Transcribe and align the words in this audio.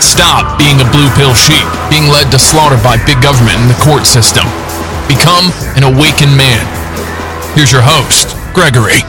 Stop 0.00 0.58
being 0.58 0.78
a 0.80 0.88
blue 0.94 1.10
pill 1.18 1.34
sheep, 1.34 1.66
being 1.90 2.06
led 2.06 2.30
to 2.30 2.38
slaughter 2.38 2.78
by 2.84 2.96
big 3.04 3.20
government 3.20 3.58
and 3.58 3.68
the 3.68 3.80
court 3.82 4.06
system. 4.06 4.46
Become 5.10 5.50
an 5.74 5.82
awakened 5.82 6.36
man. 6.38 6.62
Here's 7.54 7.72
your 7.72 7.82
host, 7.82 8.36
Gregory. 8.54 9.02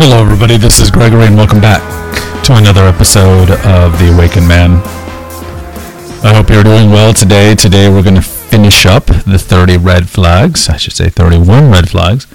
Hello, 0.00 0.22
everybody. 0.22 0.56
This 0.56 0.80
is 0.80 0.90
Gregory, 0.90 1.26
and 1.26 1.36
welcome 1.36 1.60
back 1.60 1.82
to 2.44 2.54
another 2.54 2.84
episode 2.84 3.50
of 3.50 3.98
The 3.98 4.10
Awakened 4.14 4.48
Man. 4.48 4.80
I 6.24 6.32
hope 6.34 6.48
you're 6.48 6.64
doing 6.64 6.90
well 6.90 7.12
today. 7.12 7.54
Today, 7.54 7.90
we're 7.90 8.02
going 8.02 8.14
to 8.14 8.22
finish 8.22 8.86
up 8.86 9.06
the 9.06 9.38
30 9.38 9.76
red 9.76 10.08
flags, 10.08 10.70
I 10.70 10.78
should 10.78 10.94
say 10.94 11.10
31 11.10 11.70
red 11.70 11.90
flags, 11.90 12.26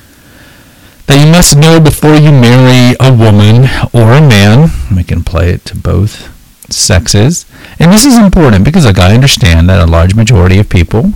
that 1.08 1.20
you 1.20 1.32
must 1.32 1.58
know 1.58 1.80
before 1.80 2.16
you 2.16 2.32
marry 2.32 2.96
a 3.00 3.12
woman 3.12 3.64
or 3.92 4.14
a 4.14 4.22
man. 4.22 4.70
We 4.96 5.04
can 5.04 5.24
play 5.24 5.50
it 5.50 5.66
to 5.66 5.76
both 5.76 6.33
sexes. 6.76 7.46
And 7.80 7.92
this 7.92 8.06
is 8.06 8.18
important 8.18 8.66
because, 8.66 8.86
like, 8.86 9.00
I 9.00 9.14
understand 9.14 9.70
that 9.70 9.82
a 9.82 9.90
large 9.90 10.16
majority 10.16 10.60
of 10.60 10.70
people, 10.70 11.14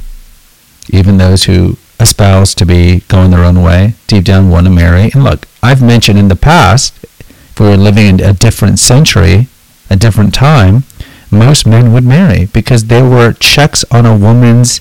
even 0.90 1.18
those 1.18 1.46
who 1.46 1.78
espouse 2.00 2.54
to 2.56 2.66
be 2.66 3.02
going 3.08 3.32
their 3.32 3.44
own 3.44 3.64
way, 3.64 3.94
deep 4.08 4.26
down 4.26 4.50
want 4.50 4.66
to 4.66 4.72
marry. 4.72 5.12
And 5.14 5.24
look, 5.24 5.48
I've 5.64 5.82
mentioned 5.82 6.20
in 6.20 6.28
the 6.28 6.36
past, 6.36 6.94
if 7.30 7.60
we 7.60 7.68
were 7.68 7.78
living 7.78 8.08
in 8.08 8.20
a 8.20 8.34
different 8.34 8.80
century, 8.80 9.48
a 9.90 9.96
different 9.96 10.34
time, 10.34 10.84
most 11.32 11.66
men 11.66 11.92
would 11.94 12.06
marry 12.06 12.46
because 12.46 12.86
there 12.86 13.08
were 13.08 13.34
checks 13.34 13.84
on 13.92 14.06
a 14.06 14.16
woman's 14.16 14.80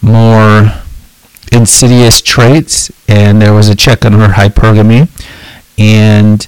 more 0.00 0.72
insidious 1.52 2.20
traits, 2.20 2.90
and 3.08 3.40
there 3.40 3.52
was 3.52 3.68
a 3.68 3.74
check 3.74 4.04
on 4.04 4.12
her 4.12 4.28
hypergamy, 4.28 5.08
and 5.78 6.46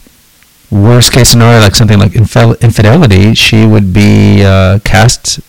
worst 0.71 1.13
case 1.13 1.31
scenario, 1.31 1.61
like 1.61 1.75
something 1.75 1.99
like 1.99 2.15
infidelity, 2.15 3.35
she 3.35 3.67
would 3.67 3.93
be 3.93 4.45
uh, 4.45 4.79
cast 4.85 5.41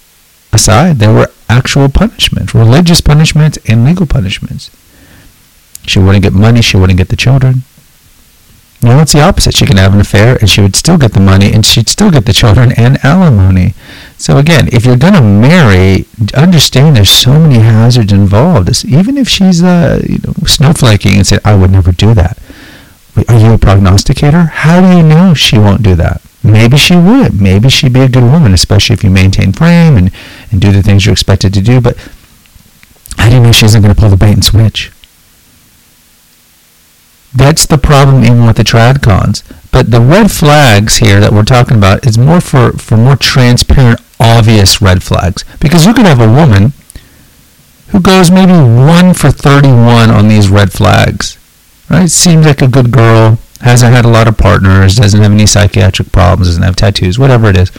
aside. 0.51 0.99
There 0.99 1.13
were 1.13 1.31
actual 1.49 1.89
punishments, 1.89 2.53
religious 2.55 3.01
punishments 3.01 3.57
and 3.67 3.85
legal 3.85 4.05
punishments. 4.05 4.71
She 5.85 5.99
wouldn't 5.99 6.23
get 6.23 6.33
money, 6.33 6.61
she 6.61 6.77
wouldn't 6.77 6.97
get 6.97 7.09
the 7.09 7.15
children. 7.15 7.63
No, 8.81 9.01
it's 9.01 9.11
the 9.11 9.21
opposite. 9.21 9.55
She 9.55 9.65
can 9.65 9.75
have 9.75 9.93
an 9.93 9.99
affair 9.99 10.37
and 10.39 10.49
she 10.49 10.61
would 10.61 10.75
still 10.75 10.97
get 10.97 11.11
the 11.11 11.19
money 11.19 11.51
and 11.51 11.65
she'd 11.65 11.89
still 11.89 12.11
get 12.11 12.25
the 12.25 12.31
children 12.31 12.71
and 12.77 13.03
alimony. 13.03 13.73
So 14.17 14.37
again, 14.37 14.69
if 14.71 14.85
you're 14.85 14.95
going 14.95 15.15
to 15.15 15.21
marry, 15.21 16.05
understand 16.33 16.95
there's 16.95 17.09
so 17.09 17.37
many 17.37 17.55
hazards 17.55 18.13
involved. 18.13 18.69
Even 18.85 19.17
if 19.17 19.27
she's 19.27 19.61
uh, 19.61 20.01
you 20.07 20.19
know, 20.19 20.33
snowflaking 20.47 21.15
and 21.17 21.27
said, 21.27 21.41
I 21.43 21.55
would 21.55 21.71
never 21.71 21.91
do 21.91 22.13
that. 22.13 22.37
Are 23.27 23.39
you 23.39 23.53
a 23.53 23.57
prognosticator? 23.57 24.43
How 24.43 24.81
do 24.81 24.97
you 24.97 25.03
know 25.03 25.33
she 25.33 25.57
won't 25.57 25.83
do 25.83 25.95
that? 25.95 26.21
Maybe 26.43 26.77
she 26.77 26.95
would. 26.95 27.41
Maybe 27.41 27.69
she'd 27.69 27.93
be 27.93 28.01
a 28.01 28.09
good 28.09 28.23
woman, 28.23 28.53
especially 28.53 28.93
if 28.93 29.03
you 29.03 29.09
maintain 29.09 29.51
frame 29.51 29.97
and, 29.97 30.11
and 30.51 30.61
do 30.61 30.71
the 30.71 30.81
things 30.81 31.05
you're 31.05 31.13
expected 31.13 31.53
to 31.53 31.61
do. 31.61 31.81
But 31.81 31.97
how 33.17 33.29
do 33.29 33.35
you 33.35 33.41
know 33.41 33.51
she 33.51 33.65
isn't 33.65 33.81
going 33.81 33.93
to 33.93 33.99
pull 33.99 34.09
the 34.09 34.17
bait 34.17 34.33
and 34.33 34.45
switch? 34.45 34.91
That's 37.35 37.65
the 37.65 37.77
problem 37.77 38.23
even 38.23 38.45
with 38.45 38.57
the 38.57 38.63
tradcons. 38.63 39.43
But 39.71 39.91
the 39.91 40.01
red 40.01 40.31
flags 40.31 40.97
here 40.97 41.19
that 41.19 41.31
we're 41.31 41.43
talking 41.43 41.77
about 41.77 42.05
is 42.05 42.17
more 42.17 42.41
for, 42.41 42.71
for 42.73 42.97
more 42.97 43.15
transparent, 43.15 44.01
obvious 44.19 44.81
red 44.81 45.03
flags. 45.03 45.43
Because 45.59 45.85
you 45.85 45.93
could 45.93 46.05
have 46.05 46.21
a 46.21 46.27
woman 46.27 46.73
who 47.89 47.99
goes 47.99 48.31
maybe 48.31 48.53
1 48.53 49.13
for 49.13 49.31
31 49.31 50.09
on 50.09 50.27
these 50.27 50.49
red 50.49 50.71
flags. 50.71 51.38
Right? 51.89 52.09
Seems 52.09 52.45
like 52.45 52.61
a 52.61 52.67
good 52.67 52.91
girl, 52.91 53.39
hasn't 53.61 53.93
had 53.93 54.05
a 54.05 54.09
lot 54.09 54.27
of 54.27 54.37
partners, 54.37 54.95
doesn't 54.95 55.21
have 55.21 55.31
any 55.31 55.47
psychiatric 55.47 56.11
problems, 56.11 56.47
doesn't 56.47 56.63
have 56.63 56.75
tattoos, 56.75 57.17
whatever 57.17 57.49
it 57.49 57.57
is. 57.57 57.71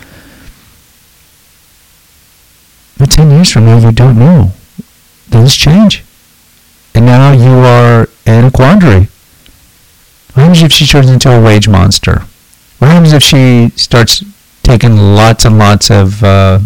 But 2.99 3.13
10 3.13 3.31
years 3.31 3.51
from 3.51 3.67
now, 3.67 3.79
you 3.79 3.93
don't 3.93 4.19
know. 4.19 4.53
Things 5.29 5.57
change. 5.57 6.05
And 6.95 7.07
now 7.07 7.33
you 7.33 7.65
are 7.65 8.09
in 8.27 8.45
a 8.45 8.51
quandary. 8.51 9.09
What 10.35 10.43
happens 10.43 10.63
if 10.63 10.73
she 10.73 10.87
turns 10.87 11.09
into 11.09 11.31
a 11.31 11.41
wage 11.41 11.69
monster? 11.69 12.25
What 12.79 12.91
happens 12.91 13.13
if 13.13 13.23
she 13.23 13.71
starts 13.77 14.25
taking 14.63 14.97
lots 14.97 15.45
and 15.45 15.59
lots 15.59 15.91
of 15.91 16.23
uh, 16.23 16.59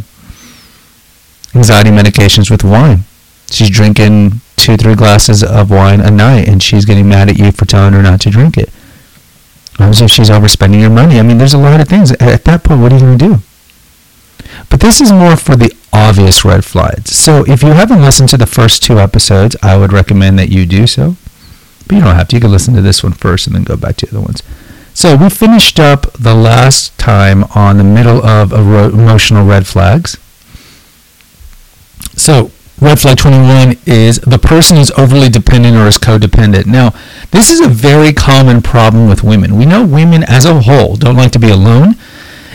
anxiety 1.54 1.90
medications 1.90 2.50
with 2.50 2.64
wine? 2.64 3.04
She's 3.50 3.70
drinking 3.70 4.40
two, 4.56 4.76
three 4.76 4.94
glasses 4.94 5.42
of 5.42 5.70
wine 5.70 6.00
a 6.00 6.10
night, 6.10 6.48
and 6.48 6.62
she's 6.62 6.84
getting 6.84 7.08
mad 7.08 7.28
at 7.28 7.38
you 7.38 7.52
for 7.52 7.64
telling 7.64 7.92
her 7.92 8.02
not 8.02 8.20
to 8.22 8.30
drink 8.30 8.56
it. 8.56 8.70
If 9.78 10.10
she's 10.10 10.30
overspending 10.30 10.80
your 10.80 10.90
money. 10.90 11.18
I 11.18 11.22
mean, 11.22 11.38
there's 11.38 11.54
a 11.54 11.58
lot 11.58 11.80
of 11.80 11.88
things. 11.88 12.12
At 12.12 12.44
that 12.44 12.62
point, 12.62 12.80
what 12.80 12.92
are 12.92 12.96
you 12.96 13.02
going 13.02 13.18
to 13.18 13.28
do? 13.28 13.38
But 14.70 14.80
this 14.80 15.00
is 15.00 15.10
more 15.10 15.36
for 15.36 15.56
the 15.56 15.74
obvious 15.92 16.44
red 16.44 16.64
flags. 16.64 17.10
So 17.16 17.44
if 17.46 17.62
you 17.62 17.70
haven't 17.70 18.00
listened 18.00 18.28
to 18.30 18.36
the 18.36 18.46
first 18.46 18.82
two 18.82 19.00
episodes, 19.00 19.56
I 19.62 19.76
would 19.76 19.92
recommend 19.92 20.38
that 20.38 20.48
you 20.48 20.64
do 20.64 20.86
so. 20.86 21.16
But 21.86 21.96
you 21.96 22.02
don't 22.02 22.14
have 22.14 22.28
to. 22.28 22.36
You 22.36 22.40
can 22.40 22.52
listen 22.52 22.74
to 22.74 22.82
this 22.82 23.02
one 23.02 23.12
first 23.12 23.46
and 23.46 23.56
then 23.56 23.64
go 23.64 23.76
back 23.76 23.96
to 23.96 24.06
the 24.06 24.16
other 24.16 24.24
ones. 24.24 24.42
So 24.94 25.16
we 25.16 25.28
finished 25.28 25.80
up 25.80 26.12
the 26.12 26.34
last 26.34 26.96
time 26.98 27.44
on 27.54 27.78
the 27.78 27.84
middle 27.84 28.24
of 28.24 28.52
emotional 28.52 29.44
red 29.44 29.66
flags. 29.66 30.16
So 32.16 32.52
red 32.80 33.00
flag 33.00 33.16
21 33.16 33.76
is 33.86 34.18
the 34.20 34.38
person 34.38 34.76
is 34.76 34.90
overly 34.98 35.28
dependent 35.28 35.76
or 35.76 35.86
is 35.86 35.98
codependent. 35.98 36.66
Now, 36.66 36.92
this 37.30 37.50
is 37.50 37.60
a 37.60 37.68
very 37.68 38.12
common 38.12 38.62
problem 38.62 39.08
with 39.08 39.22
women. 39.22 39.56
We 39.56 39.66
know 39.66 39.84
women 39.84 40.22
as 40.24 40.44
a 40.44 40.60
whole 40.60 40.96
don't 40.96 41.16
like 41.16 41.32
to 41.32 41.38
be 41.38 41.50
alone. 41.50 41.94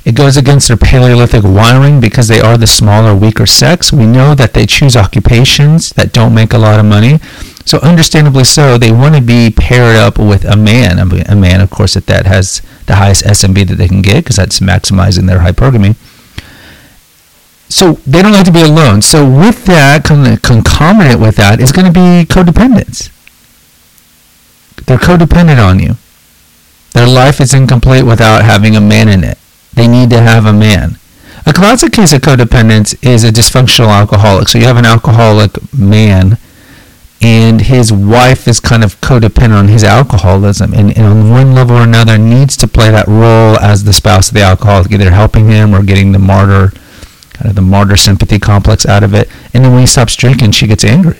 It 0.06 0.16
goes 0.16 0.38
against 0.38 0.68
their 0.68 0.78
Paleolithic 0.78 1.44
wiring 1.44 2.00
because 2.00 2.28
they 2.28 2.40
are 2.40 2.58
the 2.58 2.68
smaller, 2.68 3.14
weaker 3.14 3.46
sex. 3.46 3.92
We 3.92 4.06
know 4.06 4.34
that 4.36 4.54
they 4.54 4.66
choose 4.66 4.96
occupations 4.96 5.92
that 5.92 6.14
don't 6.14 6.34
make 6.34 6.54
a 6.54 6.58
lot 6.58 6.80
of 6.80 6.86
money. 6.86 7.20
So 7.66 7.78
understandably 7.80 8.46
so, 8.46 8.78
they 8.78 8.92
want 8.92 9.16
to 9.16 9.22
be 9.22 9.52
paired 9.52 9.98
up 9.98 10.18
with 10.18 10.46
a 10.46 10.56
man. 10.56 10.98
A 10.98 11.36
man, 11.36 11.62
of 11.62 11.70
course, 11.70 11.94
that, 11.94 12.08
that 12.08 12.26
has 12.26 12.62
the 12.88 12.96
highest 12.96 13.24
SMV 13.24 13.68
that 13.68 13.76
they 13.76 13.88
can 13.88 14.02
get 14.02 14.24
because 14.24 14.38
that's 14.38 14.60
maximizing 14.60 15.28
their 15.28 15.40
hypergamy. 15.40 15.96
So 17.70 17.94
they 18.06 18.22
don't 18.22 18.34
like 18.34 18.46
to 18.46 18.52
be 18.52 18.64
alone. 18.64 19.02
So 19.02 19.30
with 19.30 19.66
that, 19.66 20.04
concomitant 20.04 21.22
with 21.22 21.36
that 21.36 21.60
is 21.62 21.72
going 21.72 21.86
to 21.86 21.94
be 21.94 22.26
codependence. 22.26 23.12
They're 24.86 24.98
codependent 24.98 25.64
on 25.64 25.80
you. 25.80 25.96
Their 26.94 27.08
life 27.08 27.40
is 27.40 27.54
incomplete 27.54 28.06
without 28.06 28.44
having 28.44 28.76
a 28.76 28.82
man 28.82 29.08
in 29.08 29.24
it. 29.24 29.38
They 29.74 29.88
need 29.88 30.10
to 30.10 30.20
have 30.20 30.46
a 30.46 30.54
man. 30.54 30.98
A 31.46 31.54
classic 31.54 31.94
case 31.94 32.12
of 32.12 32.22
codependence 32.22 32.98
is 33.06 33.24
a 33.24 33.32
dysfunctional 33.32 33.90
alcoholic. 33.90 34.48
So 34.50 34.58
you 34.58 34.66
have 34.66 34.78
an 34.78 34.86
alcoholic 34.86 35.52
man 35.74 36.38
and 37.22 37.62
his 37.62 37.92
wife 37.92 38.48
is 38.48 38.60
kind 38.60 38.84
of 38.84 39.00
codependent 39.02 39.58
on 39.58 39.68
his 39.68 39.84
alcoholism 39.84 40.74
and, 40.74 40.96
and, 40.98 41.06
on 41.06 41.30
one 41.30 41.54
level 41.54 41.78
or 41.78 41.84
another 41.84 42.18
needs 42.18 42.56
to 42.58 42.68
play 42.68 42.90
that 42.90 43.08
role 43.08 43.60
as 43.60 43.84
the 43.84 43.94
spouse 43.94 44.30
of 44.30 44.34
the 44.34 44.42
alcoholic 44.42 44.92
either 44.92 45.12
helping 45.12 45.48
him 45.50 45.76
or 45.76 45.84
getting 45.84 46.12
the 46.12 46.20
martyr 46.20 46.72
kind 47.40 47.50
of 47.50 47.56
the 47.56 47.62
martyr 47.62 47.96
sympathy 47.96 48.38
complex 48.38 48.86
out 48.86 49.04
of 49.04 49.14
it. 49.14 49.30
And 49.54 49.64
then 49.64 49.72
when 49.72 49.82
he 49.82 49.88
stops 49.88 50.16
drinking 50.16 50.52
she 50.52 50.68
gets 50.68 50.84
angry. 50.84 51.20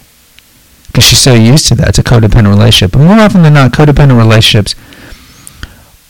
Because 0.88 1.06
she's 1.06 1.20
so 1.20 1.34
used 1.34 1.68
to 1.70 1.76
that. 1.76 1.90
It's 1.90 2.00
a 2.00 2.04
codependent 2.04 2.50
relationship. 2.50 2.92
But 2.92 3.00
more 3.00 3.20
often 3.20 3.44
than 3.44 3.54
not 3.54 3.72
codependent 3.72 4.18
relationships 4.18 4.76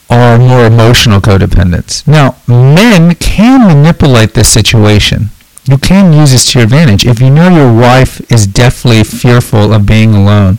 are 0.10 0.40
more 0.40 0.66
emotional 0.66 1.22
codependence. 1.22 2.08
Now 2.08 2.38
men 2.48 3.16
can 3.16 3.68
manipulate 3.68 4.34
this 4.34 4.50
situation. 4.50 5.30
You 5.66 5.78
can 5.78 6.12
use 6.14 6.32
this 6.32 6.52
to 6.52 6.60
your 6.60 6.64
advantage. 6.64 7.06
If 7.06 7.22
you 7.22 7.30
know 7.30 7.50
your 7.50 7.72
wife 7.72 8.20
is 8.32 8.48
definitely 8.48 9.04
fearful 9.04 9.72
of 9.72 9.86
being 9.86 10.16
alone, 10.16 10.58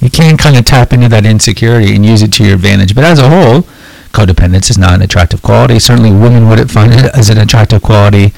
you 0.00 0.10
can 0.10 0.36
kind 0.36 0.56
of 0.56 0.64
tap 0.64 0.92
into 0.92 1.08
that 1.10 1.24
insecurity 1.24 1.94
and 1.94 2.04
use 2.04 2.22
it 2.22 2.32
to 2.32 2.44
your 2.44 2.54
advantage. 2.54 2.92
But 2.92 3.04
as 3.04 3.20
a 3.20 3.30
whole, 3.30 3.68
codependence 4.12 4.70
is 4.70 4.78
not 4.78 4.94
an 4.94 5.02
attractive 5.02 5.42
quality. 5.42 5.78
Certainly, 5.78 6.12
women 6.12 6.48
wouldn't 6.48 6.70
find 6.70 6.92
it 6.92 7.14
as 7.14 7.28
an 7.28 7.38
attractive 7.38 7.82
quality. 7.82 8.32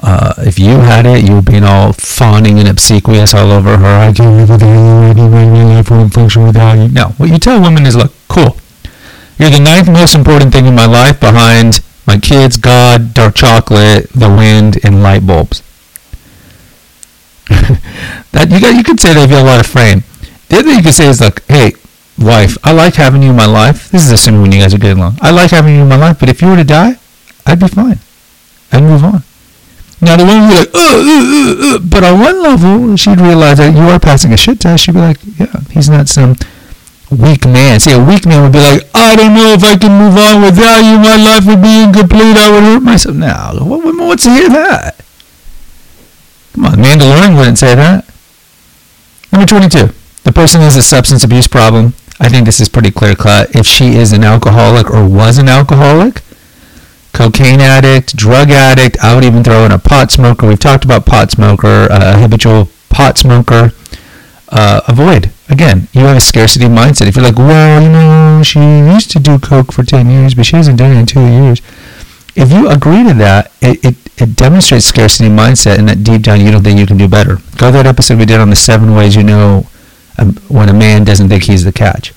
Uh, 0.00 0.32
if 0.38 0.58
you 0.58 0.78
had 0.78 1.06
it, 1.06 1.26
you 1.26 1.34
would 1.36 1.44
be 1.44 1.58
all 1.58 1.92
fawning 1.92 2.58
and 2.58 2.68
obsequious 2.68 3.34
all 3.34 3.50
over 3.50 3.76
her. 3.76 4.08
I 4.08 4.12
can't 4.12 4.36
live 4.36 4.50
without 4.50 5.16
you. 5.16 5.24
I 5.24 5.38
my 5.38 5.64
life 5.64 5.90
won't 5.90 6.14
function 6.14 6.44
without 6.44 6.74
you. 6.74 6.88
No, 6.88 7.08
what 7.18 7.30
you 7.30 7.38
tell 7.38 7.60
women 7.60 7.84
is, 7.84 7.96
look, 7.96 8.12
cool. 8.28 8.56
You're 9.38 9.50
the 9.50 9.60
ninth 9.60 9.88
most 9.88 10.14
important 10.14 10.52
thing 10.52 10.66
in 10.66 10.74
my 10.74 10.86
life 10.86 11.20
behind 11.20 11.80
My 12.06 12.18
kids, 12.18 12.56
God, 12.56 13.12
dark 13.12 13.34
chocolate, 13.34 14.08
the 14.10 14.28
wind, 14.28 14.78
and 14.82 15.02
light 15.02 15.26
bulbs. 15.26 15.62
that 17.48 18.48
you 18.50 18.60
got 18.60 18.74
you 18.74 18.82
could 18.82 18.98
say 18.98 19.14
they 19.14 19.26
feel 19.26 19.42
a 19.42 19.44
lot 19.44 19.60
of 19.60 19.66
frame. 19.66 20.02
The 20.48 20.56
other 20.56 20.68
thing 20.68 20.76
you 20.78 20.82
could 20.82 20.94
say 20.94 21.06
is 21.06 21.20
like, 21.20 21.44
hey, 21.46 21.72
wife, 22.18 22.58
I 22.64 22.72
like 22.72 22.94
having 22.94 23.22
you 23.22 23.30
in 23.30 23.36
my 23.36 23.46
life. 23.46 23.90
This 23.90 24.04
is 24.04 24.12
assuming 24.12 24.42
when 24.42 24.52
you 24.52 24.60
guys 24.60 24.74
are 24.74 24.78
getting 24.78 24.98
along. 24.98 25.18
I 25.20 25.30
like 25.30 25.50
having 25.50 25.74
you 25.74 25.82
in 25.82 25.88
my 25.88 25.96
life, 25.96 26.18
but 26.18 26.28
if 26.28 26.42
you 26.42 26.48
were 26.48 26.56
to 26.56 26.64
die, 26.64 26.96
I'd 27.46 27.60
be 27.60 27.68
fine. 27.68 27.98
I'd 28.72 28.82
move 28.82 29.04
on. 29.04 29.22
Now 30.00 30.16
the 30.16 30.24
woman 30.24 30.46
would 30.46 30.50
be 30.50 30.58
like, 30.58 30.74
uh, 30.74 30.78
uh, 30.78 31.74
uh, 31.74 31.74
uh, 31.74 31.78
but 31.80 32.04
on 32.04 32.20
one 32.20 32.42
level, 32.42 32.96
she'd 32.96 33.20
realize 33.20 33.58
that 33.58 33.74
you 33.74 33.82
are 33.82 33.98
passing 33.98 34.32
a 34.32 34.36
shit 34.36 34.60
test. 34.60 34.84
She'd 34.84 34.94
be 34.94 35.00
like, 35.00 35.18
yeah, 35.38 35.60
he's 35.70 35.88
not 35.88 36.08
some 36.08 36.36
weak 37.10 37.44
man. 37.46 37.80
See, 37.80 37.92
a 37.92 37.98
weak 37.98 38.26
man 38.26 38.42
would 38.42 38.52
be 38.52 38.60
like, 38.60 38.86
I 38.94 39.16
don't 39.16 39.34
know 39.34 39.54
if 39.54 39.64
I 39.64 39.76
can 39.76 39.90
move 39.90 40.16
on 40.16 40.42
without 40.42 40.86
you. 40.86 40.98
My 40.98 41.16
life 41.16 41.46
would 41.46 41.62
be 41.62 41.82
incomplete. 41.82 42.36
I 42.36 42.50
would 42.50 42.62
hurt 42.62 42.82
myself. 42.82 43.16
Now, 43.16 43.54
what 43.54 43.82
woman 43.82 44.06
wants 44.06 44.24
to 44.24 44.30
hear 44.30 44.48
that? 44.50 45.02
Come 46.54 46.66
on, 46.66 46.78
Mandalorian 46.78 47.36
wouldn't 47.36 47.58
say 47.58 47.74
that. 47.74 48.04
Number 49.32 49.46
22. 49.46 49.92
The 50.24 50.32
person 50.32 50.60
has 50.60 50.76
a 50.76 50.82
substance 50.82 51.24
abuse 51.24 51.48
problem. 51.48 51.94
I 52.20 52.28
think 52.28 52.46
this 52.46 52.60
is 52.60 52.68
pretty 52.68 52.90
clear 52.90 53.14
cut. 53.14 53.54
If 53.54 53.66
she 53.66 53.94
is 53.94 54.12
an 54.12 54.24
alcoholic 54.24 54.90
or 54.90 55.06
was 55.06 55.38
an 55.38 55.48
alcoholic, 55.48 56.22
cocaine 57.12 57.60
addict, 57.60 58.16
drug 58.16 58.50
addict, 58.50 58.98
I 59.02 59.14
would 59.14 59.24
even 59.24 59.44
throw 59.44 59.64
in 59.64 59.72
a 59.72 59.78
pot 59.78 60.10
smoker. 60.10 60.46
We've 60.46 60.58
talked 60.58 60.84
about 60.84 61.06
pot 61.06 61.30
smoker, 61.30 61.88
uh, 61.90 62.18
habitual 62.18 62.68
pot 62.88 63.18
smoker. 63.18 63.72
Uh, 64.50 64.80
avoid. 64.88 65.30
Again, 65.50 65.88
you 65.92 66.00
have 66.02 66.16
a 66.16 66.20
scarcity 66.20 66.66
mindset. 66.66 67.06
If 67.06 67.16
you're 67.16 67.24
like, 67.24 67.36
well, 67.36 67.82
you 67.82 67.90
know, 67.90 68.42
she 68.42 68.60
used 68.60 69.10
to 69.10 69.20
do 69.20 69.38
coke 69.38 69.72
for 69.72 69.82
10 69.82 70.08
years, 70.08 70.34
but 70.34 70.46
she 70.46 70.56
hasn't 70.56 70.78
done 70.78 70.96
it 70.96 71.00
in 71.00 71.06
two 71.06 71.26
years. 71.26 71.60
If 72.34 72.52
you 72.52 72.68
agree 72.68 73.04
to 73.04 73.14
that, 73.14 73.52
it, 73.60 73.84
it, 73.84 73.96
it 74.22 74.36
demonstrates 74.36 74.86
scarcity 74.86 75.28
mindset 75.28 75.78
and 75.78 75.88
that 75.88 76.02
deep 76.02 76.22
down 76.22 76.40
you 76.40 76.50
don't 76.50 76.62
think 76.62 76.78
you 76.78 76.86
can 76.86 76.96
do 76.96 77.08
better. 77.08 77.36
Go 77.56 77.70
to 77.70 77.78
that 77.78 77.86
episode 77.86 78.18
we 78.18 78.24
did 78.24 78.40
on 78.40 78.48
the 78.48 78.56
seven 78.56 78.94
ways 78.94 79.14
you 79.16 79.22
know 79.22 79.66
when 80.48 80.68
a 80.68 80.72
man 80.72 81.04
doesn't 81.04 81.28
think 81.28 81.44
he's 81.44 81.64
the 81.64 81.72
catch. 81.72 82.12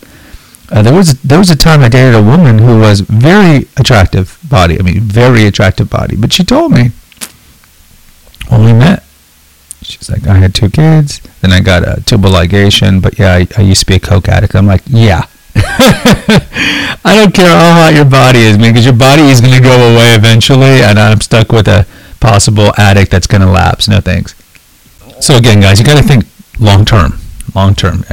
Uh, 0.72 0.82
there 0.82 0.94
was 0.94 1.22
there 1.22 1.38
was 1.38 1.50
a 1.50 1.56
time 1.56 1.82
I 1.82 1.90
dated 1.90 2.16
a 2.16 2.24
woman 2.24 2.60
who 2.60 2.80
was 2.80 3.02
very 3.02 3.68
attractive 3.78 4.40
body. 4.48 4.80
I 4.80 4.84
mean, 4.84 5.02
very 5.02 5.46
attractive 5.46 5.90
body. 5.90 6.16
But 6.16 6.32
she 6.32 6.44
told 6.44 6.72
me 6.72 6.92
when 8.48 8.64
we 8.64 8.74
met, 8.74 9.04
she's 9.82 10.10
like, 10.10 10.26
I 10.28 10.36
had 10.36 10.56
two 10.56 10.70
kids, 10.70 11.20
then 11.42 11.52
I 11.52 11.60
got 11.60 11.84
a 11.84 12.02
tubal 12.04 12.32
ligation, 12.32 13.02
but 13.02 13.20
yeah, 13.20 13.34
I, 13.34 13.48
I 13.58 13.62
used 13.62 13.82
to 13.82 13.86
be 13.86 13.96
a 13.96 14.00
coke 14.00 14.30
addict. 14.30 14.56
I'm 14.56 14.66
like, 14.68 14.82
yeah. 14.88 15.28
I 17.04 17.16
don't 17.16 17.34
care 17.34 17.50
how 17.50 17.74
hot 17.74 17.94
your 17.94 18.06
body 18.06 18.40
is, 18.40 18.58
man, 18.58 18.72
because 18.72 18.86
your 18.86 18.96
body 18.96 19.24
is 19.24 19.42
going 19.42 19.54
to 19.54 19.62
go 19.62 19.94
away 19.94 20.16
eventually, 20.16 20.82
and 20.82 20.98
I'm 20.98 21.20
stuck 21.20 21.52
with 21.52 21.68
a 21.68 21.86
possible 22.22 22.72
addict 22.78 23.12
that's 23.12 23.28
going 23.28 23.42
to 23.42 23.50
lapse. 23.50 23.90
No 23.90 24.00
thanks. 24.00 24.36
So 25.20 25.36
again, 25.36 25.60
guys, 25.60 25.80
you 25.80 25.86
got 25.86 26.02
to 26.02 26.08
think 26.08 26.26
long 26.60 26.86
term 26.86 27.20
long 27.56 27.76
term. 27.76 28.04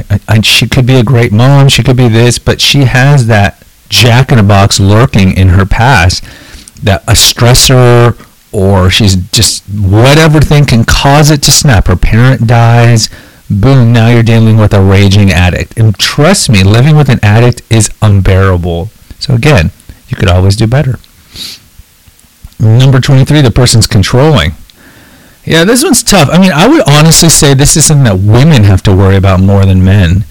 she 0.43 0.67
could 0.67 0.85
be 0.85 0.95
a 0.95 1.03
great 1.03 1.31
mom. 1.31 1.69
She 1.69 1.83
could 1.83 1.97
be 1.97 2.07
this, 2.07 2.39
but 2.39 2.61
she 2.61 2.79
has 2.81 3.27
that 3.27 3.63
jack 3.89 4.31
in 4.31 4.39
a 4.39 4.43
box 4.43 4.79
lurking 4.79 5.35
in 5.35 5.49
her 5.49 5.65
past 5.65 6.23
that 6.83 7.03
a 7.03 7.13
stressor 7.13 8.25
or 8.51 8.89
she's 8.89 9.15
just 9.31 9.63
whatever 9.65 10.39
thing 10.39 10.65
can 10.65 10.83
cause 10.83 11.29
it 11.29 11.41
to 11.43 11.51
snap. 11.51 11.87
Her 11.87 11.95
parent 11.95 12.47
dies. 12.47 13.09
Boom, 13.49 13.91
now 13.91 14.09
you're 14.09 14.23
dealing 14.23 14.57
with 14.57 14.73
a 14.73 14.81
raging 14.81 15.31
addict. 15.31 15.77
And 15.77 15.97
trust 15.97 16.49
me, 16.49 16.63
living 16.63 16.95
with 16.95 17.09
an 17.09 17.19
addict 17.23 17.61
is 17.69 17.89
unbearable. 18.01 18.89
So 19.19 19.33
again, 19.33 19.71
you 20.07 20.17
could 20.17 20.29
always 20.29 20.55
do 20.55 20.67
better. 20.67 20.99
Number 22.59 22.99
23, 22.99 23.41
the 23.41 23.51
person's 23.51 23.87
controlling. 23.87 24.51
Yeah, 25.49 25.63
this 25.65 25.83
one's 25.83 26.03
tough. 26.03 26.29
I 26.31 26.37
mean, 26.37 26.51
I 26.51 26.67
would 26.67 26.87
honestly 26.87 27.29
say 27.29 27.55
this 27.55 27.75
is 27.75 27.83
something 27.83 28.03
that 28.03 28.19
women 28.19 28.65
have 28.65 28.83
to 28.83 28.95
worry 28.95 29.15
about 29.15 29.39
more 29.39 29.65
than 29.65 29.83
men. 29.83 30.23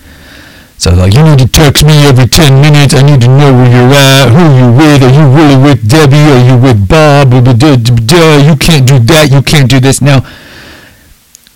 So 0.79 0.95
like, 0.95 1.13
you 1.13 1.25
need 1.25 1.41
to 1.41 1.49
text 1.49 1.85
me 1.85 2.07
every 2.07 2.29
10 2.29 2.63
minutes. 2.63 2.95
I 2.95 3.03
need 3.03 3.21
to 3.23 3.27
know 3.27 3.51
where 3.51 3.67
you're 3.67 3.91
at, 3.99 4.31
who 4.31 4.47
you 4.55 4.71
with. 4.79 5.03
Are 5.03 5.11
you 5.11 5.27
really 5.35 5.61
with 5.61 5.91
Debbie? 5.91 6.23
Are 6.23 6.47
you 6.47 6.57
with 6.57 6.87
Bob? 6.87 7.35
You 7.35 7.43
can't 7.43 8.87
do 8.87 9.01
that. 9.11 9.29
You 9.33 9.43
can't 9.43 9.69
do 9.69 9.81
this. 9.81 10.01
Now, 10.01 10.25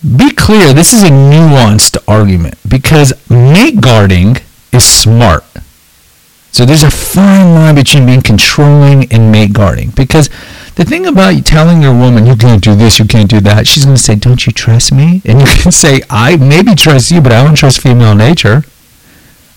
be 0.02 0.32
clear. 0.32 0.74
This 0.74 0.92
is 0.92 1.04
a 1.04 1.10
nuanced 1.10 1.96
argument 2.08 2.58
because 2.68 3.12
mate 3.30 3.80
guarding 3.80 4.38
is 4.72 4.84
smart. 4.84 5.44
So 6.50 6.64
there's 6.66 6.82
a 6.82 6.90
fine 6.90 7.54
line 7.54 7.76
between 7.76 8.06
being 8.06 8.22
controlling 8.22 9.06
and 9.12 9.30
mate 9.30 9.52
guarding 9.52 9.90
because 9.90 10.28
the 10.74 10.84
thing 10.84 11.06
about 11.06 11.44
telling 11.44 11.82
your 11.82 11.92
woman 11.92 12.26
you 12.26 12.36
can't 12.36 12.62
do 12.62 12.74
this, 12.74 12.98
you 12.98 13.04
can't 13.06 13.30
do 13.30 13.40
that, 13.40 13.66
she's 13.66 13.84
going 13.84 13.96
to 13.96 14.02
say, 14.02 14.14
"Don't 14.14 14.46
you 14.46 14.52
trust 14.52 14.92
me?" 14.92 15.22
And 15.24 15.40
you 15.40 15.46
can 15.46 15.72
say, 15.84 16.02
"I 16.10 16.36
maybe 16.36 16.74
trust 16.74 17.10
you, 17.10 17.20
but 17.20 17.32
I 17.32 17.44
don't 17.44 17.54
trust 17.56 17.80
female 17.80 18.14
nature." 18.14 18.64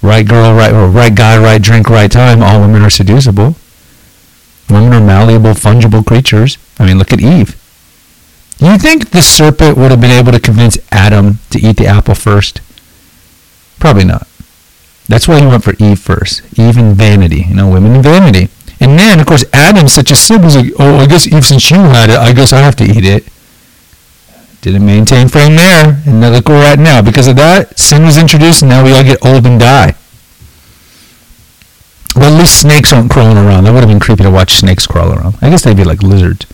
Right 0.01 0.27
girl, 0.27 0.53
right 0.53 0.71
or 0.71 0.87
right 0.87 1.13
guy, 1.15 1.41
right 1.41 1.61
drink, 1.61 1.89
right 1.89 2.11
time. 2.11 2.43
All 2.43 2.61
women 2.61 2.83
are 2.83 2.89
seducible. 2.89 3.55
Women 4.69 4.93
are 4.93 5.01
malleable, 5.01 5.51
fungible 5.51 6.05
creatures. 6.05 6.57
I 6.79 6.85
mean, 6.85 6.97
look 6.97 7.13
at 7.13 7.21
Eve. 7.21 7.59
You 8.59 8.77
think 8.77 9.09
the 9.09 9.21
serpent 9.21 9.77
would 9.77 9.91
have 9.91 10.01
been 10.01 10.11
able 10.11 10.31
to 10.31 10.39
convince 10.39 10.77
Adam 10.91 11.39
to 11.49 11.59
eat 11.59 11.77
the 11.77 11.87
apple 11.87 12.15
first? 12.15 12.61
Probably 13.79 14.05
not. 14.05 14.27
That's 15.07 15.27
why 15.27 15.39
he 15.39 15.45
went 15.45 15.63
for 15.63 15.73
Eve 15.77 15.99
first. 15.99 16.41
Eve 16.57 16.77
and 16.77 16.95
vanity. 16.95 17.45
You 17.49 17.55
know, 17.55 17.69
women 17.69 17.95
and 17.95 18.03
vanity. 18.03 18.49
And 18.85 18.99
then, 18.99 19.19
of 19.19 19.25
course, 19.25 19.43
Adam's 19.51 19.93
such 19.93 20.11
a 20.11 20.15
simple. 20.15 20.47
He's 20.47 20.57
like, 20.57 20.73
oh, 20.77 20.97
I 20.97 21.07
guess 21.07 21.25
Eve, 21.25 21.43
since 21.43 21.71
you 21.71 21.77
had 21.77 22.11
it, 22.11 22.17
I 22.17 22.33
guess 22.33 22.53
I 22.53 22.59
have 22.59 22.75
to 22.75 22.83
eat 22.83 23.03
it. 23.03 23.27
Didn't 24.61 24.85
maintain 24.85 25.27
frame 25.27 25.55
there. 25.55 26.03
And 26.05 26.21
now 26.21 26.29
look 26.29 26.47
where 26.47 26.59
we're 26.59 26.71
at 26.71 26.77
now. 26.77 27.01
Because 27.01 27.27
of 27.27 27.35
that, 27.37 27.79
sin 27.79 28.03
was 28.03 28.15
introduced, 28.15 28.61
and 28.61 28.69
now 28.69 28.83
we 28.83 28.91
all 28.91 29.03
get 29.03 29.25
old 29.25 29.47
and 29.47 29.59
die. 29.59 29.95
Well, 32.15 32.31
at 32.31 32.37
least 32.37 32.61
snakes 32.61 32.93
aren't 32.93 33.09
crawling 33.09 33.37
around. 33.37 33.63
That 33.63 33.73
would 33.73 33.79
have 33.79 33.89
been 33.89 33.99
creepy 33.99 34.21
to 34.21 34.29
watch 34.29 34.53
snakes 34.53 34.85
crawl 34.85 35.11
around. 35.11 35.35
I 35.41 35.49
guess 35.49 35.63
they'd 35.63 35.75
be 35.75 35.83
like 35.83 36.03
lizards. 36.03 36.45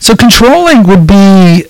So 0.00 0.16
controlling 0.16 0.84
would 0.84 1.06
be 1.06 1.66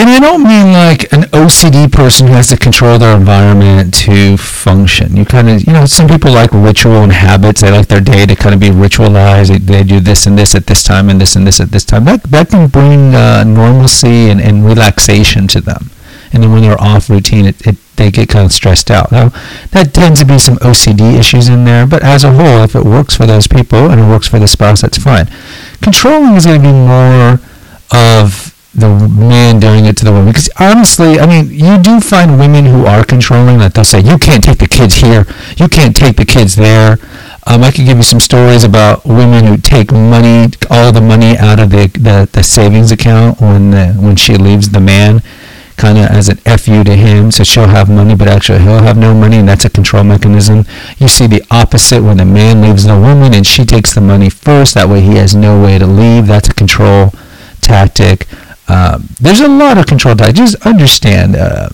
and 0.00 0.08
I 0.08 0.18
don't 0.18 0.42
mean 0.42 0.72
like 0.72 1.12
an 1.12 1.24
OCD 1.28 1.92
person 1.92 2.26
who 2.26 2.32
has 2.32 2.46
to 2.46 2.56
control 2.56 2.98
their 2.98 3.14
environment 3.14 3.92
to 4.06 4.38
function. 4.38 5.14
You 5.14 5.26
kind 5.26 5.50
of, 5.50 5.66
you 5.66 5.74
know, 5.74 5.84
some 5.84 6.08
people 6.08 6.32
like 6.32 6.50
ritual 6.52 7.02
and 7.02 7.12
habits. 7.12 7.60
They 7.60 7.70
like 7.70 7.88
their 7.88 8.00
day 8.00 8.24
to 8.24 8.34
kind 8.34 8.54
of 8.54 8.60
be 8.62 8.70
ritualized. 8.70 9.48
They, 9.48 9.58
they 9.58 9.84
do 9.84 10.00
this 10.00 10.24
and 10.24 10.38
this 10.38 10.54
at 10.54 10.66
this 10.66 10.82
time 10.82 11.10
and 11.10 11.20
this 11.20 11.36
and 11.36 11.46
this 11.46 11.60
at 11.60 11.68
this 11.68 11.84
time. 11.84 12.06
That, 12.06 12.22
that 12.22 12.48
can 12.48 12.68
bring 12.68 13.14
uh, 13.14 13.44
normalcy 13.44 14.30
and, 14.30 14.40
and 14.40 14.64
relaxation 14.64 15.46
to 15.48 15.60
them. 15.60 15.90
And 16.32 16.42
then 16.42 16.50
when 16.50 16.62
they're 16.62 16.80
off 16.80 17.10
routine, 17.10 17.44
it, 17.44 17.66
it, 17.66 17.76
they 17.96 18.10
get 18.10 18.30
kind 18.30 18.46
of 18.46 18.52
stressed 18.52 18.90
out. 18.90 19.12
Now, 19.12 19.28
that 19.72 19.92
tends 19.92 20.20
to 20.20 20.24
be 20.24 20.38
some 20.38 20.56
OCD 20.58 21.18
issues 21.18 21.48
in 21.48 21.66
there, 21.66 21.86
but 21.86 22.02
as 22.02 22.24
a 22.24 22.32
whole, 22.32 22.64
if 22.64 22.74
it 22.74 22.86
works 22.86 23.16
for 23.16 23.26
those 23.26 23.46
people 23.46 23.90
and 23.90 24.00
it 24.00 24.04
works 24.04 24.28
for 24.28 24.38
the 24.38 24.48
spouse, 24.48 24.80
that's 24.80 24.96
fine. 24.96 25.26
Controlling 25.82 26.36
is 26.36 26.46
going 26.46 26.62
to 26.62 26.66
be 26.66 26.72
more 26.72 27.40
of 27.92 28.56
the 28.74 28.88
man 29.08 29.58
doing 29.58 29.84
it 29.86 29.96
to 29.98 30.04
the 30.04 30.12
woman. 30.12 30.28
Because 30.28 30.50
honestly, 30.58 31.18
I 31.18 31.26
mean, 31.26 31.50
you 31.50 31.78
do 31.78 32.00
find 32.00 32.38
women 32.38 32.64
who 32.66 32.86
are 32.86 33.04
controlling 33.04 33.58
that 33.58 33.74
they'll 33.74 33.84
say, 33.84 34.00
you 34.00 34.18
can't 34.18 34.44
take 34.44 34.58
the 34.58 34.68
kids 34.68 34.96
here, 34.96 35.26
you 35.56 35.68
can't 35.68 35.94
take 35.94 36.16
the 36.16 36.24
kids 36.24 36.56
there. 36.56 36.98
Um, 37.46 37.64
I 37.64 37.70
could 37.70 37.86
give 37.86 37.96
you 37.96 38.02
some 38.02 38.20
stories 38.20 38.64
about 38.64 39.04
women 39.04 39.44
who 39.44 39.56
take 39.56 39.90
money, 39.90 40.52
all 40.70 40.92
the 40.92 41.00
money 41.00 41.36
out 41.38 41.58
of 41.58 41.70
the, 41.70 41.86
the, 41.94 42.28
the 42.30 42.42
savings 42.42 42.92
account 42.92 43.40
when 43.40 43.70
the, 43.70 43.92
when 43.94 44.14
she 44.16 44.36
leaves 44.36 44.70
the 44.70 44.80
man, 44.80 45.22
kind 45.76 45.96
of 45.98 46.04
as 46.04 46.28
an 46.28 46.36
fu 46.36 46.84
to 46.84 46.94
him. 46.94 47.30
So 47.30 47.42
she'll 47.42 47.66
have 47.66 47.88
money, 47.88 48.14
but 48.14 48.28
actually 48.28 48.60
he'll 48.60 48.82
have 48.82 48.98
no 48.98 49.14
money, 49.14 49.36
and 49.36 49.48
that's 49.48 49.64
a 49.64 49.70
control 49.70 50.04
mechanism. 50.04 50.64
You 50.98 51.08
see 51.08 51.26
the 51.26 51.42
opposite 51.50 52.02
when 52.02 52.18
the 52.18 52.26
man 52.26 52.60
leaves 52.60 52.84
the 52.84 52.98
woman 52.98 53.34
and 53.34 53.46
she 53.46 53.64
takes 53.64 53.94
the 53.94 54.02
money 54.02 54.30
first. 54.30 54.74
That 54.74 54.88
way 54.88 55.00
he 55.00 55.14
has 55.14 55.34
no 55.34 55.60
way 55.60 55.78
to 55.78 55.86
leave. 55.86 56.26
That's 56.26 56.50
a 56.50 56.54
control 56.54 57.12
tactic. 57.62 58.26
Um, 58.70 59.08
there's 59.20 59.40
a 59.40 59.48
lot 59.48 59.78
of 59.78 59.86
control 59.86 60.14
tactics. 60.14 60.38
Just 60.38 60.66
understand, 60.66 61.34
uh, 61.34 61.70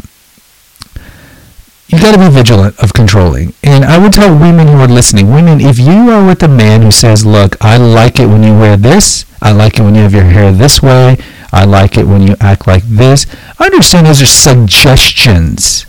you 1.89 2.01
got 2.01 2.13
to 2.13 2.19
be 2.19 2.35
vigilant 2.35 2.79
of 2.83 2.95
controlling. 2.95 3.53
And 3.63 3.85
I 3.85 3.99
would 3.99 4.15
tell 4.15 4.33
women 4.33 4.69
who 4.69 4.79
are 4.79 4.89
listening, 4.89 5.31
women, 5.31 5.61
if 5.61 5.79
you 5.79 6.11
are 6.11 6.27
with 6.27 6.43
a 6.43 6.49
man 6.49 6.81
who 6.81 6.91
says, 6.91 7.27
look, 7.27 7.63
I 7.63 7.77
like 7.77 8.19
it 8.19 8.27
when 8.27 8.43
you 8.43 8.59
wear 8.59 8.79
this, 8.79 9.27
I 9.43 9.53
like 9.53 9.79
it 9.79 9.83
when 9.83 9.95
you 9.95 10.03
have 10.03 10.15
your 10.15 10.25
hair 10.25 10.53
this 10.53 10.81
way, 10.83 11.19
I 11.53 11.67
like 11.67 11.99
it 11.99 12.07
when 12.07 12.23
you 12.27 12.35
act 12.41 12.67
like 12.67 12.83
this, 12.85 13.27
understand 13.61 14.07
those 14.07 14.23
are 14.23 14.27
suggestions. 14.27 15.85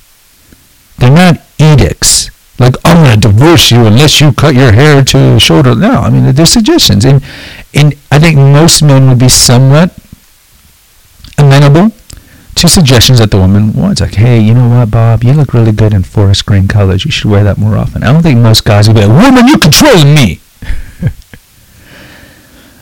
They're 0.97 1.09
not 1.09 1.41
edicts. 1.57 2.31
Like, 2.59 2.75
I'm 2.83 3.05
going 3.05 3.21
to 3.21 3.27
divorce 3.29 3.71
you 3.71 3.85
unless 3.85 4.19
you 4.19 4.33
cut 4.33 4.55
your 4.55 4.73
hair 4.73 5.03
to 5.05 5.39
shoulder. 5.39 5.73
No, 5.73 6.01
I 6.01 6.09
mean, 6.09 6.33
they're 6.35 6.45
suggestions. 6.45 7.05
And, 7.05 7.23
and 7.73 7.93
I 8.11 8.19
think 8.19 8.35
most 8.35 8.81
men 8.81 9.07
would 9.07 9.19
be 9.19 9.29
somewhat 9.29 9.93
amenable 11.37 11.91
to 12.55 12.67
suggestions 12.67 13.19
that 13.19 13.31
the 13.31 13.37
woman 13.37 13.73
wants. 13.73 14.01
Like, 14.01 14.15
hey, 14.15 14.39
you 14.39 14.53
know 14.53 14.67
what, 14.67 14.91
Bob? 14.91 15.23
You 15.23 15.33
look 15.33 15.53
really 15.53 15.71
good 15.71 15.93
in 15.93 16.03
forest 16.03 16.45
green 16.45 16.67
colors. 16.67 17.05
You 17.05 17.11
should 17.11 17.29
wear 17.29 17.43
that 17.43 17.57
more 17.57 17.77
often. 17.77 18.03
I 18.03 18.11
don't 18.11 18.23
think 18.23 18.39
most 18.39 18.65
guys 18.65 18.87
would 18.87 18.95
be 18.95 19.05
like, 19.05 19.23
woman, 19.23 19.47
you 19.47 19.57
controlling 19.57 20.13
me. 20.13 20.39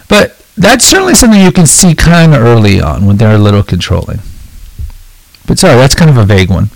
but 0.09 0.41
that's 0.57 0.85
certainly 0.85 1.15
something 1.15 1.41
you 1.41 1.51
can 1.51 1.67
see 1.67 1.93
kind 1.93 2.33
of 2.33 2.41
early 2.41 2.79
on 2.79 3.05
when 3.05 3.17
they're 3.17 3.35
a 3.35 3.39
little 3.39 3.63
controlling. 3.63 4.19
But 5.45 5.59
sorry, 5.59 5.75
that's 5.75 5.95
kind 5.95 6.09
of 6.09 6.17
a 6.17 6.25
vague 6.25 6.50
one. 6.50 6.69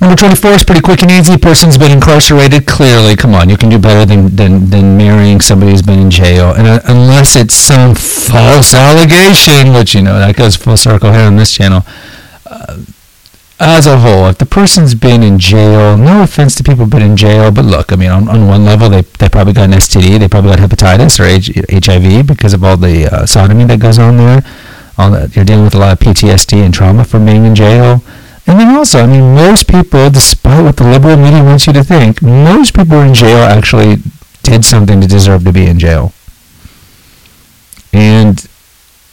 Number 0.00 0.16
24 0.16 0.50
is 0.52 0.64
pretty 0.64 0.80
quick 0.80 1.02
and 1.02 1.10
easy. 1.10 1.36
Person's 1.36 1.76
been 1.76 1.90
incarcerated. 1.92 2.66
Clearly, 2.66 3.16
come 3.16 3.34
on, 3.34 3.50
you 3.50 3.58
can 3.58 3.68
do 3.68 3.78
better 3.78 4.06
than, 4.06 4.34
than, 4.34 4.70
than 4.70 4.96
marrying 4.96 5.42
somebody 5.42 5.72
who's 5.72 5.82
been 5.82 5.98
in 5.98 6.10
jail. 6.10 6.54
And 6.54 6.66
uh, 6.66 6.80
unless 6.86 7.36
it's 7.36 7.54
some 7.54 7.94
false 7.94 8.72
allegation, 8.72 9.74
which, 9.74 9.94
you 9.94 10.00
know, 10.00 10.18
that 10.18 10.36
goes 10.36 10.56
full 10.56 10.78
circle 10.78 11.12
here 11.12 11.20
on 11.20 11.36
this 11.36 11.52
channel. 11.52 11.82
Uh, 12.46 12.78
as 13.58 13.86
a 13.86 13.98
whole, 13.98 14.26
if 14.28 14.38
the 14.38 14.46
person's 14.46 14.94
been 14.94 15.22
in 15.22 15.38
jail, 15.38 15.98
no 15.98 16.22
offense 16.22 16.54
to 16.54 16.62
people 16.62 16.84
who've 16.84 16.90
been 16.90 17.02
in 17.02 17.14
jail, 17.14 17.50
but 17.50 17.66
look, 17.66 17.92
I 17.92 17.96
mean, 17.96 18.10
on, 18.10 18.26
on 18.26 18.48
one 18.48 18.64
level, 18.64 18.88
they, 18.88 19.02
they 19.02 19.28
probably 19.28 19.52
got 19.52 19.64
an 19.64 19.72
STD, 19.72 20.18
they 20.18 20.28
probably 20.28 20.56
got 20.56 20.60
hepatitis 20.60 21.20
or 21.20 21.24
H- 21.24 21.84
HIV 21.84 22.26
because 22.26 22.54
of 22.54 22.64
all 22.64 22.78
the 22.78 23.06
uh, 23.14 23.26
sodomy 23.26 23.64
that 23.66 23.78
goes 23.80 23.98
on 23.98 24.16
there. 24.16 24.42
All 24.96 25.10
that, 25.10 25.36
you're 25.36 25.44
dealing 25.44 25.64
with 25.64 25.74
a 25.74 25.78
lot 25.78 25.92
of 25.92 25.98
PTSD 25.98 26.64
and 26.64 26.72
trauma 26.72 27.04
from 27.04 27.26
being 27.26 27.44
in 27.44 27.54
jail. 27.54 28.02
And 28.46 28.58
then 28.58 28.74
also, 28.74 29.00
I 29.00 29.06
mean, 29.06 29.34
most 29.34 29.68
people, 29.68 30.10
despite 30.10 30.64
what 30.64 30.76
the 30.76 30.84
liberal 30.84 31.16
media 31.16 31.42
wants 31.42 31.66
you 31.66 31.72
to 31.74 31.84
think, 31.84 32.22
most 32.22 32.74
people 32.74 33.00
in 33.00 33.14
jail 33.14 33.38
actually 33.38 33.96
did 34.42 34.64
something 34.64 35.00
to 35.00 35.06
deserve 35.06 35.44
to 35.44 35.52
be 35.52 35.66
in 35.66 35.78
jail. 35.78 36.12
And 37.92 38.46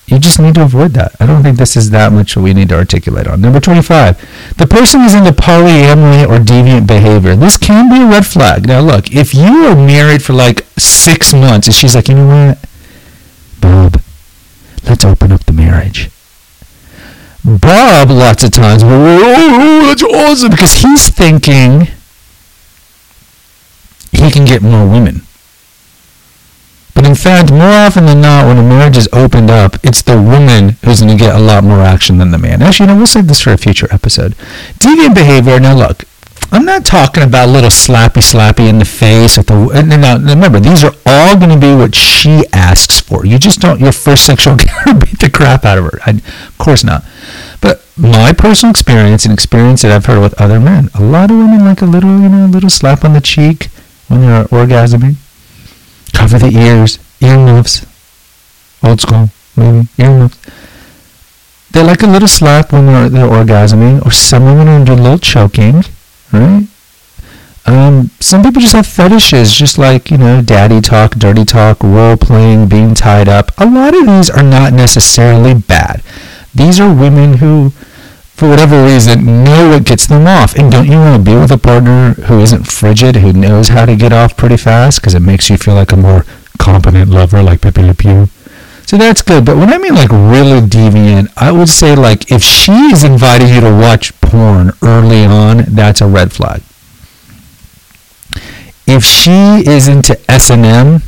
you 0.08 0.20
just 0.20 0.40
need 0.40 0.56
to 0.56 0.64
avoid 0.64 0.92
that. 0.92 1.16
I 1.20 1.26
don't 1.26 1.44
think 1.44 1.58
this 1.58 1.76
is 1.76 1.90
that 1.90 2.14
much 2.14 2.38
we 2.38 2.54
need 2.54 2.70
to 2.70 2.76
articulate 2.76 3.28
on. 3.28 3.42
Number 3.42 3.60
25. 3.60 4.56
The 4.58 4.66
person 4.66 5.02
is 5.02 5.14
into 5.14 5.32
polyamory 5.32 6.26
or 6.26 6.40
deviant 6.40 6.88
behavior. 6.88 7.36
This 7.36 7.58
can 7.58 7.90
be 7.90 8.02
a 8.02 8.08
red 8.08 8.26
flag. 8.26 8.68
Now, 8.68 8.80
look, 8.80 9.12
if 9.12 9.34
you 9.34 9.66
are 9.66 9.76
married 9.76 10.24
for 10.24 10.32
like 10.34 10.66
six 10.78 11.34
months 11.34 11.68
and 11.68 11.76
she's 11.76 11.94
like, 11.94 12.08
you 12.08 12.16
know 12.16 12.28
what? 12.28 12.66
Bob, 13.60 14.02
let's 14.88 15.04
open 15.04 15.34
up 15.34 15.46
the 15.46 15.52
marriage. 15.52 16.10
Bob, 17.48 18.10
lots 18.10 18.44
of 18.44 18.52
times, 18.52 18.84
oh, 18.86 19.88
that's 19.88 20.04
awesome, 20.04 20.52
because 20.52 20.74
he's 20.74 21.08
thinking 21.10 21.88
he 24.12 24.30
can 24.30 24.44
get 24.44 24.62
more 24.62 24.86
women. 24.86 25.22
But 26.94 27.06
in 27.06 27.16
fact, 27.16 27.52
more 27.52 27.62
often 27.62 28.06
than 28.06 28.20
not, 28.20 28.48
when 28.48 28.58
a 28.58 28.64
marriage 28.64 28.98
is 28.98 29.08
opened 29.14 29.50
up, 29.50 29.76
it's 29.84 30.02
the 30.02 30.20
woman 30.22 30.76
who's 30.84 31.00
going 31.00 31.16
to 31.16 31.24
get 31.24 31.36
a 31.36 31.40
lot 31.40 31.64
more 31.64 31.82
action 31.82 32.18
than 32.18 32.32
the 32.32 32.38
man. 32.38 32.62
Actually, 32.62 32.88
you 32.88 32.94
know, 32.94 32.98
we'll 32.98 33.06
save 33.06 33.28
this 33.28 33.40
for 33.40 33.54
a 33.54 33.58
future 33.58 33.88
episode. 33.92 34.34
Deviant 34.80 35.14
behavior. 35.14 35.60
Now, 35.60 35.76
look, 35.76 36.04
I'm 36.52 36.66
not 36.66 36.86
talking 36.86 37.24
about 37.24 37.50
little 37.50 37.70
slappy 37.70 38.22
slappy 38.22 38.70
in 38.70 38.80
the 38.80 38.86
face. 38.86 39.38
At 39.38 39.48
the 39.48 39.98
now, 40.00 40.18
remember, 40.18 40.60
these 40.60 40.84
are 40.84 40.94
all 41.06 41.38
going 41.38 41.50
to 41.50 41.58
be 41.58 41.76
what 41.76 41.94
she 41.94 42.44
asks 42.54 43.02
for. 43.02 43.26
You 43.26 43.38
just 43.38 43.60
don't. 43.60 43.80
Your 43.80 43.92
first 43.92 44.26
sexual 44.26 44.54
encounter 44.60 45.06
beat 45.06 45.20
the 45.20 45.30
crap 45.30 45.66
out 45.66 45.78
of 45.78 45.86
her. 45.86 46.00
I, 46.06 46.12
of 46.12 46.58
course 46.58 46.84
not. 46.84 47.04
But 47.60 47.86
my 47.98 48.32
personal 48.32 48.72
experience 48.72 49.26
and 49.26 49.34
experience 49.34 49.82
that 49.82 49.92
I've 49.92 50.06
heard 50.06 50.22
with 50.22 50.40
other 50.40 50.60
men, 50.60 50.90
a 50.94 51.02
lot 51.02 51.32
of 51.32 51.38
women 51.38 51.66
like 51.66 51.82
a 51.82 51.86
little, 51.86 52.20
you 52.20 52.30
know, 52.30 52.46
a 52.46 52.48
little 52.48 52.70
slap 52.70 53.04
on 53.04 53.14
the 53.14 53.22
cheek 53.22 53.68
when 54.08 54.22
they're 54.22 54.46
orgasming 54.46 55.16
Cover 56.18 56.40
the 56.40 56.58
ears, 56.58 56.98
earmuffs. 57.22 57.86
Old 58.82 59.02
school, 59.02 59.30
maybe, 59.56 59.88
earmuffs. 60.00 60.40
They 61.72 61.84
like 61.84 62.02
a 62.02 62.08
little 62.08 62.28
slap 62.28 62.72
when 62.72 62.88
they're, 62.88 63.10
they're 63.10 63.28
orgasming, 63.28 64.04
or 64.04 64.12
some 64.12 64.46
women 64.46 64.68
are 64.68 64.80
into 64.80 64.94
a 64.94 64.96
little 64.96 65.20
choking, 65.20 65.84
right? 66.32 66.68
Um, 67.66 68.12
some 68.22 68.44
people 68.44 68.62
just 68.62 68.76
have 68.76 68.88
fetishes, 68.88 69.54
just 69.54 69.78
like, 69.78 70.10
you 70.10 70.18
know, 70.18 70.42
daddy 70.42 70.80
talk, 70.80 71.16
dirty 71.16 71.44
talk, 71.44 71.84
role 71.84 72.16
playing, 72.16 72.70
being 72.70 72.94
tied 72.94 73.28
up. 73.28 73.52
A 73.58 73.66
lot 73.66 73.94
of 73.94 74.06
these 74.06 74.30
are 74.30 74.44
not 74.44 74.72
necessarily 74.72 75.54
bad. 75.54 76.02
These 76.56 76.80
are 76.80 76.94
women 76.94 77.36
who 77.36 77.74
for 78.38 78.48
whatever 78.48 78.86
reason, 78.86 79.44
know 79.44 79.70
what 79.70 79.84
gets 79.84 80.06
them 80.06 80.28
off. 80.28 80.56
And 80.56 80.72
don't 80.72 80.86
you 80.86 80.98
want 80.98 81.26
to 81.26 81.32
be 81.32 81.36
with 81.36 81.52
a 81.52 81.58
partner 81.58 82.14
who 82.14 82.40
isn't 82.40 82.68
frigid, 82.68 83.16
who 83.16 83.34
knows 83.34 83.70
how 83.70 83.86
to 83.86 83.96
get 83.96 84.14
off 84.14 84.38
pretty 84.38 84.58
fast 84.58 85.02
because 85.02 85.16
it 85.16 85.22
makes 85.22 85.50
you 85.50 85.58
feel 85.58 85.74
like 85.74 85.92
a 85.92 85.98
more 85.98 86.24
competent 86.60 87.10
lover 87.10 87.42
like 87.42 87.62
Pepe 87.62 87.82
Le 87.82 87.96
Pew? 87.96 88.30
So 88.88 88.96
that's 88.98 89.22
good. 89.22 89.46
But 89.46 89.58
when 89.58 89.70
I 89.72 89.78
mean 89.78 89.96
like 89.96 90.10
really 90.10 90.62
deviant, 90.62 91.32
I 91.36 91.52
would 91.52 91.68
say 91.68 91.94
like 91.94 92.32
if 92.32 92.42
she 92.42 92.72
is 92.72 93.04
inviting 93.04 93.50
you 93.50 93.60
to 93.60 93.70
watch 93.70 94.20
porn 94.22 94.72
early 94.82 95.26
on, 95.26 95.66
that's 95.68 96.00
a 96.00 96.08
red 96.08 96.32
flag. 96.32 96.62
If 98.88 99.04
she 99.04 99.70
is 99.70 99.90
into 99.90 100.18
S&M, 100.32 101.02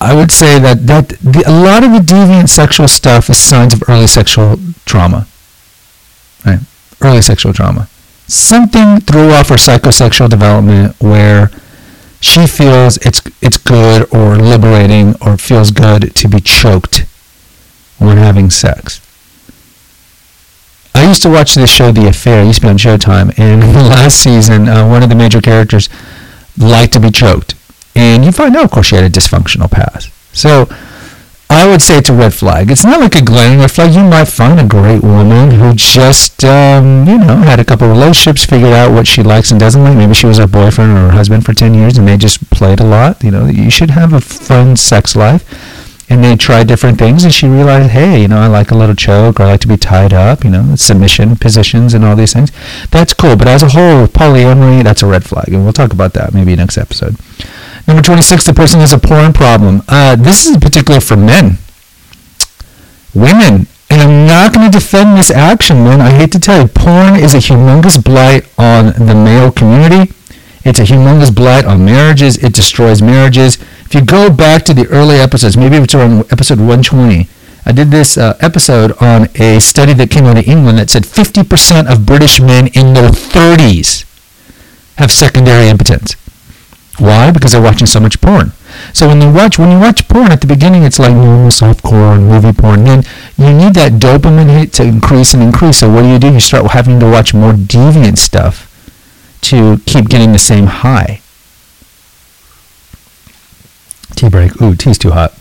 I 0.00 0.14
would 0.14 0.30
say 0.30 0.60
that, 0.60 0.86
that 0.86 1.08
the, 1.08 1.42
a 1.44 1.50
lot 1.50 1.82
of 1.82 1.90
the 1.90 1.98
deviant 1.98 2.48
sexual 2.48 2.86
stuff 2.86 3.28
is 3.28 3.38
signs 3.38 3.74
of 3.74 3.82
early 3.88 4.06
sexual 4.06 4.60
trauma. 4.84 5.26
Right? 6.46 6.60
Early 7.00 7.20
sexual 7.20 7.52
trauma. 7.52 7.88
Something 8.28 9.00
threw 9.00 9.32
off 9.32 9.48
her 9.48 9.56
psychosexual 9.56 10.30
development 10.30 10.94
where 11.00 11.50
she 12.22 12.46
feels 12.46 12.96
it's 12.98 13.20
it's 13.42 13.58
good 13.58 14.08
or 14.14 14.36
liberating 14.36 15.14
or 15.20 15.36
feels 15.36 15.70
good 15.70 16.14
to 16.14 16.28
be 16.28 16.40
choked 16.40 17.04
when 17.98 18.16
having 18.16 18.48
sex. 18.48 19.00
I 20.94 21.06
used 21.06 21.22
to 21.22 21.30
watch 21.30 21.54
this 21.54 21.70
show, 21.70 21.92
The 21.92 22.08
Affair. 22.08 22.42
It 22.42 22.46
used 22.46 22.60
to 22.60 22.66
be 22.66 22.70
on 22.70 22.78
Showtime, 22.78 23.38
and 23.38 23.62
the 23.62 23.82
last 23.82 24.18
season, 24.22 24.68
uh, 24.68 24.88
one 24.88 25.02
of 25.02 25.08
the 25.08 25.14
major 25.14 25.40
characters 25.40 25.88
liked 26.56 26.92
to 26.94 27.00
be 27.00 27.10
choked 27.10 27.54
and 27.94 28.24
you 28.24 28.32
find 28.32 28.56
out, 28.56 28.64
of 28.64 28.70
course, 28.70 28.86
she 28.86 28.96
had 28.96 29.04
a 29.04 29.10
dysfunctional 29.10 29.70
past. 29.70 30.10
So 30.34 30.68
I 31.52 31.68
would 31.68 31.82
say 31.82 31.98
it's 31.98 32.08
a 32.08 32.14
red 32.14 32.32
flag. 32.32 32.70
It's 32.70 32.84
not 32.84 33.00
like 33.00 33.14
a 33.14 33.22
glaring 33.22 33.58
red 33.58 33.70
flag. 33.70 33.94
You 33.94 34.04
might 34.04 34.26
find 34.26 34.58
a 34.58 34.66
great 34.66 35.02
woman 35.02 35.50
who 35.50 35.74
just, 35.74 36.44
um, 36.44 37.06
you 37.06 37.18
know, 37.18 37.36
had 37.36 37.60
a 37.60 37.64
couple 37.64 37.90
of 37.90 37.96
relationships, 37.96 38.44
figured 38.44 38.72
out 38.72 38.92
what 38.92 39.06
she 39.06 39.22
likes 39.22 39.50
and 39.50 39.60
doesn't 39.60 39.82
like. 39.82 39.96
Maybe 39.96 40.14
she 40.14 40.26
was 40.26 40.38
a 40.38 40.46
boyfriend 40.46 40.92
or 40.92 41.00
her 41.00 41.10
husband 41.10 41.44
for 41.44 41.52
10 41.52 41.74
years 41.74 41.98
and 41.98 42.08
they 42.08 42.16
just 42.16 42.48
played 42.50 42.80
a 42.80 42.84
lot. 42.84 43.22
You 43.22 43.30
know, 43.30 43.46
you 43.46 43.70
should 43.70 43.90
have 43.90 44.12
a 44.12 44.20
fun 44.20 44.76
sex 44.76 45.14
life. 45.14 45.44
And 46.08 46.22
they 46.22 46.36
tried 46.36 46.68
different 46.68 46.98
things 46.98 47.24
and 47.24 47.32
she 47.32 47.46
realized, 47.46 47.90
hey, 47.90 48.20
you 48.20 48.28
know, 48.28 48.38
I 48.38 48.46
like 48.46 48.70
a 48.70 48.74
little 48.74 48.94
choke 48.94 49.40
or 49.40 49.44
I 49.44 49.46
like 49.46 49.60
to 49.60 49.68
be 49.68 49.78
tied 49.78 50.12
up, 50.12 50.44
you 50.44 50.50
know, 50.50 50.76
submission 50.76 51.36
positions 51.36 51.94
and 51.94 52.04
all 52.04 52.16
these 52.16 52.34
things. 52.34 52.52
That's 52.90 53.14
cool. 53.14 53.36
But 53.36 53.48
as 53.48 53.62
a 53.62 53.68
whole, 53.70 54.06
polyamory, 54.06 54.84
that's 54.84 55.02
a 55.02 55.06
red 55.06 55.24
flag. 55.24 55.48
And 55.48 55.64
we'll 55.64 55.72
talk 55.72 55.92
about 55.92 56.12
that 56.14 56.34
maybe 56.34 56.54
next 56.54 56.76
episode. 56.76 57.16
Number 57.86 58.02
26, 58.02 58.44
the 58.44 58.54
person 58.54 58.80
has 58.80 58.92
a 58.92 58.98
porn 58.98 59.32
problem. 59.32 59.82
Uh, 59.88 60.16
this 60.16 60.46
is 60.46 60.56
particular 60.58 61.00
for 61.00 61.16
men. 61.16 61.58
Women, 63.14 63.66
and 63.90 64.00
I'm 64.00 64.26
not 64.26 64.54
going 64.54 64.70
to 64.70 64.78
defend 64.78 65.18
this 65.18 65.30
action, 65.30 65.84
man. 65.84 66.00
I 66.00 66.10
hate 66.10 66.32
to 66.32 66.38
tell 66.38 66.62
you, 66.62 66.68
porn 66.68 67.16
is 67.16 67.34
a 67.34 67.38
humongous 67.38 68.02
blight 68.02 68.48
on 68.58 68.86
the 69.04 69.14
male 69.14 69.52
community. 69.52 70.12
It's 70.64 70.78
a 70.78 70.84
humongous 70.84 71.34
blight 71.34 71.64
on 71.64 71.84
marriages. 71.84 72.42
It 72.42 72.54
destroys 72.54 73.02
marriages. 73.02 73.58
If 73.84 73.94
you 73.94 74.04
go 74.04 74.30
back 74.30 74.62
to 74.64 74.74
the 74.74 74.86
early 74.88 75.16
episodes, 75.16 75.56
maybe 75.56 75.76
it's 75.76 75.94
on 75.94 76.20
episode 76.30 76.58
120, 76.58 77.28
I 77.64 77.72
did 77.72 77.90
this 77.90 78.16
uh, 78.16 78.36
episode 78.40 78.92
on 79.00 79.28
a 79.36 79.60
study 79.60 79.92
that 79.94 80.10
came 80.10 80.24
out 80.24 80.38
of 80.38 80.48
England 80.48 80.78
that 80.78 80.90
said 80.90 81.04
50% 81.04 81.92
of 81.92 82.06
British 82.06 82.40
men 82.40 82.68
in 82.68 82.94
their 82.94 83.10
30s 83.10 84.04
have 84.96 85.12
secondary 85.12 85.68
impotence. 85.68 86.16
Why? 87.02 87.32
Because 87.32 87.50
they're 87.50 87.60
watching 87.60 87.88
so 87.88 87.98
much 87.98 88.20
porn. 88.20 88.52
So 88.92 89.08
when 89.08 89.20
you 89.20 89.32
watch 89.32 89.58
when 89.58 89.72
you 89.72 89.80
watch 89.80 90.06
porn 90.06 90.30
at 90.30 90.40
the 90.40 90.46
beginning, 90.46 90.84
it's 90.84 91.00
like 91.00 91.12
normal 91.12 91.48
softcore 91.48 92.14
and 92.14 92.28
movie 92.28 92.52
porn. 92.52 92.84
Then 92.84 93.02
you 93.36 93.52
need 93.52 93.74
that 93.74 93.94
dopamine 93.94 94.48
hit 94.48 94.72
to 94.74 94.84
increase 94.84 95.34
and 95.34 95.42
increase. 95.42 95.78
So 95.78 95.90
what 95.90 96.02
do 96.02 96.08
you 96.08 96.20
do? 96.20 96.32
You 96.32 96.38
start 96.38 96.70
having 96.70 97.00
to 97.00 97.10
watch 97.10 97.34
more 97.34 97.54
deviant 97.54 98.18
stuff 98.18 98.68
to 99.40 99.78
keep 99.84 100.10
getting 100.10 100.30
the 100.30 100.38
same 100.38 100.66
high. 100.66 101.20
Tea 104.14 104.28
break. 104.28 104.62
Ooh, 104.62 104.76
tea's 104.76 104.96
too 104.96 105.10
hot. 105.10 105.34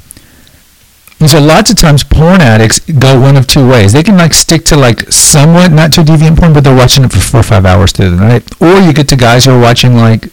And 1.20 1.30
so 1.30 1.40
lots 1.40 1.70
of 1.70 1.78
times 1.78 2.04
porn 2.04 2.42
addicts 2.42 2.80
go 2.80 3.22
one 3.22 3.38
of 3.38 3.46
two 3.46 3.70
ways. 3.70 3.94
They 3.94 4.02
can 4.02 4.18
like 4.18 4.34
stick 4.34 4.66
to 4.66 4.76
like 4.76 5.02
somewhat 5.12 5.72
not 5.72 5.94
too 5.94 6.02
deviant 6.02 6.40
porn, 6.40 6.54
but 6.54 6.64
they're 6.64 6.76
watching 6.76 7.04
it 7.04 7.12
for 7.12 7.20
four 7.20 7.42
or 7.42 7.44
five 7.44 7.66
hours 7.68 7.92
through 7.92 8.10
the 8.10 8.16
night. 8.16 8.60
Or 8.60 8.80
you 8.80 8.94
get 8.94 9.08
to 9.10 9.16
guys 9.16 9.46
who 9.46 9.52
are 9.52 9.62
watching 9.62 9.96
like 9.96 10.30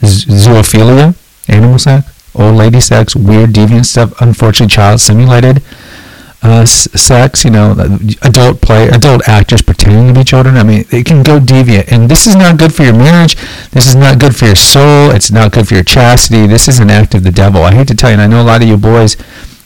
zoophilia, 0.00 1.14
animal 1.48 1.78
sex, 1.78 2.12
old 2.34 2.56
lady 2.56 2.80
sex, 2.80 3.16
weird 3.16 3.50
deviant 3.50 3.86
stuff, 3.86 4.20
unfortunately 4.20 4.74
child 4.74 5.00
simulated 5.00 5.62
uh, 6.42 6.64
sex, 6.64 7.44
you 7.44 7.50
know, 7.50 7.72
adult 8.22 8.60
play, 8.60 8.88
adult 8.88 9.28
actors 9.28 9.62
pretending 9.62 10.12
to 10.12 10.20
be 10.20 10.24
children. 10.24 10.56
I 10.56 10.62
mean, 10.62 10.84
it 10.90 11.04
can 11.04 11.22
go 11.22 11.40
deviant. 11.40 11.90
And 11.90 12.08
this 12.08 12.26
is 12.26 12.36
not 12.36 12.58
good 12.58 12.74
for 12.74 12.84
your 12.84 12.92
marriage. 12.92 13.34
This 13.70 13.86
is 13.86 13.96
not 13.96 14.20
good 14.20 14.36
for 14.36 14.46
your 14.46 14.56
soul. 14.56 15.10
It's 15.10 15.30
not 15.30 15.52
good 15.52 15.66
for 15.66 15.74
your 15.74 15.82
chastity. 15.82 16.46
This 16.46 16.68
is 16.68 16.78
an 16.78 16.90
act 16.90 17.14
of 17.14 17.24
the 17.24 17.32
devil. 17.32 17.62
I 17.62 17.74
hate 17.74 17.88
to 17.88 17.94
tell 17.94 18.10
you, 18.10 18.14
and 18.14 18.22
I 18.22 18.26
know 18.26 18.42
a 18.42 18.46
lot 18.46 18.62
of 18.62 18.68
you 18.68 18.76
boys, 18.76 19.16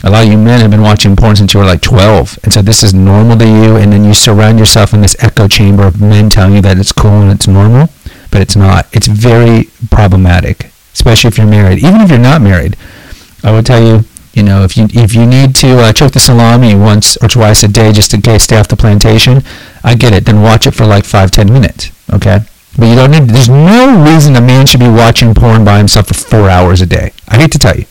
a 0.03 0.11
lot 0.11 0.25
of 0.25 0.33
you 0.33 0.39
men 0.39 0.61
have 0.61 0.71
been 0.71 0.81
watching 0.81 1.17
porn 1.17 1.37
since 1.37 1.53
you 1.53 1.61
were 1.61 1.67
like 1.67 1.83
12. 1.83 2.39
And 2.45 2.53
so 2.53 2.63
this 2.63 2.83
is 2.83 2.95
normal 2.95 3.37
to 3.39 3.47
you. 3.47 3.77
And 3.77 3.93
then 3.93 4.05
you 4.05 4.15
surround 4.15 4.59
yourself 4.59 4.95
in 4.95 5.03
this 5.03 5.17
echo 5.23 5.49
chamber 5.49 5.87
of 5.87 6.01
men 6.01 6.31
telling 6.31 6.55
you 6.55 6.63
that 6.63 6.79
it's 6.79 6.93
cool 6.93 7.21
and 7.21 7.31
it's 7.31 7.47
normal 7.47 7.89
but 8.31 8.41
it's 8.41 8.57
not. 8.57 8.87
It's 8.93 9.07
very 9.07 9.71
problematic, 9.91 10.71
especially 10.93 11.29
if 11.29 11.39
you're 11.39 11.47
married. 11.47 11.79
Even 11.79 12.01
if 12.01 12.11
you're 12.11 12.19
not 12.19 12.43
married, 12.43 12.77
I 13.43 13.53
would 13.53 13.67
tell 13.67 13.83
you, 13.83 14.05
you 14.33 14.43
know, 14.43 14.63
if 14.63 14.77
you 14.77 14.87
if 14.91 15.15
you 15.15 15.27
need 15.27 15.55
to 15.57 15.79
uh, 15.79 15.93
choke 15.93 16.13
the 16.13 16.21
salami 16.21 16.75
once 16.75 17.17
or 17.17 17.29
twice 17.29 17.63
a 17.63 17.69
day 17.69 17.93
just 17.93 18.11
to 18.13 18.39
stay 18.39 18.59
off 18.59 18.69
the 18.69 18.77
plantation, 18.77 19.43
I 19.83 19.95
get 19.95 20.13
it. 20.13 20.25
Then 20.25 20.43
watch 20.43 20.67
it 20.67 20.75
for 20.75 20.87
like 20.87 21.05
five 21.05 21.31
ten 21.31 21.53
minutes, 21.53 21.91
okay? 22.13 22.41
But 22.79 22.87
you 22.87 22.95
don't 22.95 23.11
need. 23.11 23.29
There's 23.29 23.49
no 23.49 24.05
reason 24.05 24.37
a 24.37 24.41
man 24.41 24.67
should 24.67 24.81
be 24.81 24.89
watching 24.89 25.35
porn 25.35 25.65
by 25.65 25.79
himself 25.79 26.09
for 26.09 26.15
four 26.15 26.49
hours 26.49 26.81
a 26.81 26.87
day. 26.87 27.13
I 27.29 27.37
hate 27.39 27.53
to 27.53 27.59
tell 27.59 27.77
you. 27.77 27.87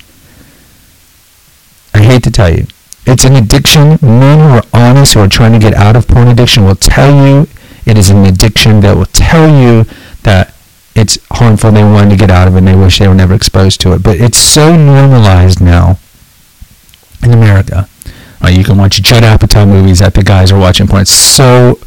I 1.94 2.00
hate 2.00 2.24
to 2.24 2.32
tell 2.32 2.50
you. 2.50 2.66
It's 3.06 3.26
an 3.26 3.36
addiction. 3.36 3.98
Men 4.02 4.40
who 4.40 4.56
are 4.56 4.64
honest, 4.74 5.16
who 5.16 5.20
are 5.20 5.28
trying 5.28 5.54
to 5.54 5.60
get 5.60 5.74
out 5.74 5.96
of 5.96 6.08
porn 6.08 6.30
addiction, 6.30 6.64
will 6.64 6.76
tell 6.76 7.12
you 7.26 7.48
it 7.86 7.98
is 7.98 8.10
an 8.10 8.26
addiction 8.26 8.82
that 8.82 8.96
will 8.96 9.08
tell 9.08 9.50
you 9.50 9.86
that 10.30 10.54
it's 10.96 11.18
harmful. 11.32 11.72
They 11.72 11.84
wanted 11.84 12.12
to 12.12 12.18
get 12.18 12.30
out 12.30 12.48
of 12.48 12.54
it 12.56 12.60
and 12.60 12.68
they 12.68 12.76
wish 12.76 13.00
they 13.00 13.08
were 13.08 13.16
never 13.16 13.34
exposed 13.34 13.82
to 13.82 13.94
it. 13.94 14.04
But 14.04 14.18
it's 14.18 14.38
so 14.38 14.76
normalized 14.76 15.60
now 15.60 15.98
in 17.24 17.34
America. 17.34 17.90
Uh, 18.44 18.50
you 18.50 18.64
can 18.64 18.78
watch 18.78 19.02
Judd 19.02 19.24
Apatow 19.24 19.68
movies 19.68 20.00
that 20.00 20.14
the 20.14 20.24
guys 20.24 20.52
are 20.52 20.60
watching 20.60 20.88
porn. 20.88 21.02
It's 21.02 21.12
so 21.12 21.80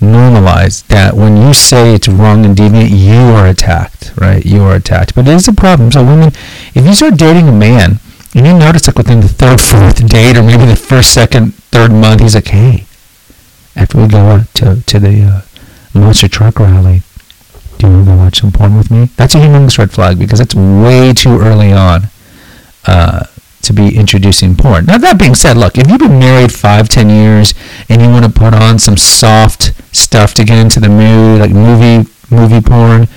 normalized 0.00 0.88
that 0.88 1.14
when 1.14 1.36
you 1.36 1.52
say 1.52 1.94
it's 1.94 2.08
wrong 2.08 2.44
and 2.44 2.56
deviant, 2.56 2.90
you 2.90 3.20
are 3.36 3.46
attacked, 3.46 4.12
right? 4.16 4.44
You 4.44 4.62
are 4.62 4.76
attacked. 4.76 5.14
But 5.14 5.28
it 5.28 5.34
is 5.34 5.46
a 5.46 5.52
problem. 5.52 5.92
So 5.92 6.02
women, 6.02 6.32
if 6.74 6.86
you 6.86 6.94
start 6.94 7.16
dating 7.16 7.48
a 7.48 7.52
man 7.52 8.00
and 8.34 8.46
you 8.46 8.54
notice 8.56 8.86
like 8.86 8.96
within 8.96 9.20
the 9.20 9.28
third, 9.28 9.60
fourth 9.60 10.06
date 10.08 10.36
or 10.36 10.42
maybe 10.42 10.64
the 10.64 10.76
first, 10.76 11.12
second, 11.12 11.54
third 11.70 11.92
month, 11.92 12.22
he's 12.22 12.34
like, 12.34 12.48
hey, 12.48 12.86
after 13.76 14.00
we 14.00 14.08
go 14.08 14.40
to, 14.54 14.82
to 14.82 14.98
the 14.98 15.22
uh, 15.22 15.98
monster 15.98 16.28
truck 16.28 16.58
rally, 16.58 17.02
want 17.88 18.06
to 18.06 18.16
watch 18.16 18.40
some 18.40 18.52
porn 18.52 18.76
with 18.76 18.90
me? 18.90 19.06
That's 19.16 19.34
a 19.34 19.38
humongous 19.38 19.78
red 19.78 19.92
flag 19.92 20.18
because 20.18 20.40
it's 20.40 20.54
way 20.54 21.12
too 21.12 21.38
early 21.40 21.72
on 21.72 22.04
uh, 22.86 23.24
to 23.62 23.72
be 23.72 23.96
introducing 23.96 24.56
porn. 24.56 24.86
Now, 24.86 24.98
that 24.98 25.18
being 25.18 25.34
said, 25.34 25.56
look, 25.56 25.78
if 25.78 25.88
you've 25.88 25.98
been 25.98 26.18
married 26.18 26.52
five, 26.52 26.88
ten 26.88 27.08
years 27.08 27.54
and 27.88 28.02
you 28.02 28.08
want 28.08 28.24
to 28.24 28.30
put 28.30 28.54
on 28.54 28.78
some 28.78 28.96
soft 28.96 29.72
stuff 29.94 30.34
to 30.34 30.44
get 30.44 30.58
into 30.58 30.80
the 30.80 30.88
mood, 30.88 31.40
like 31.40 31.52
movie 31.52 32.08
movie 32.30 32.60
porn, 32.60 33.08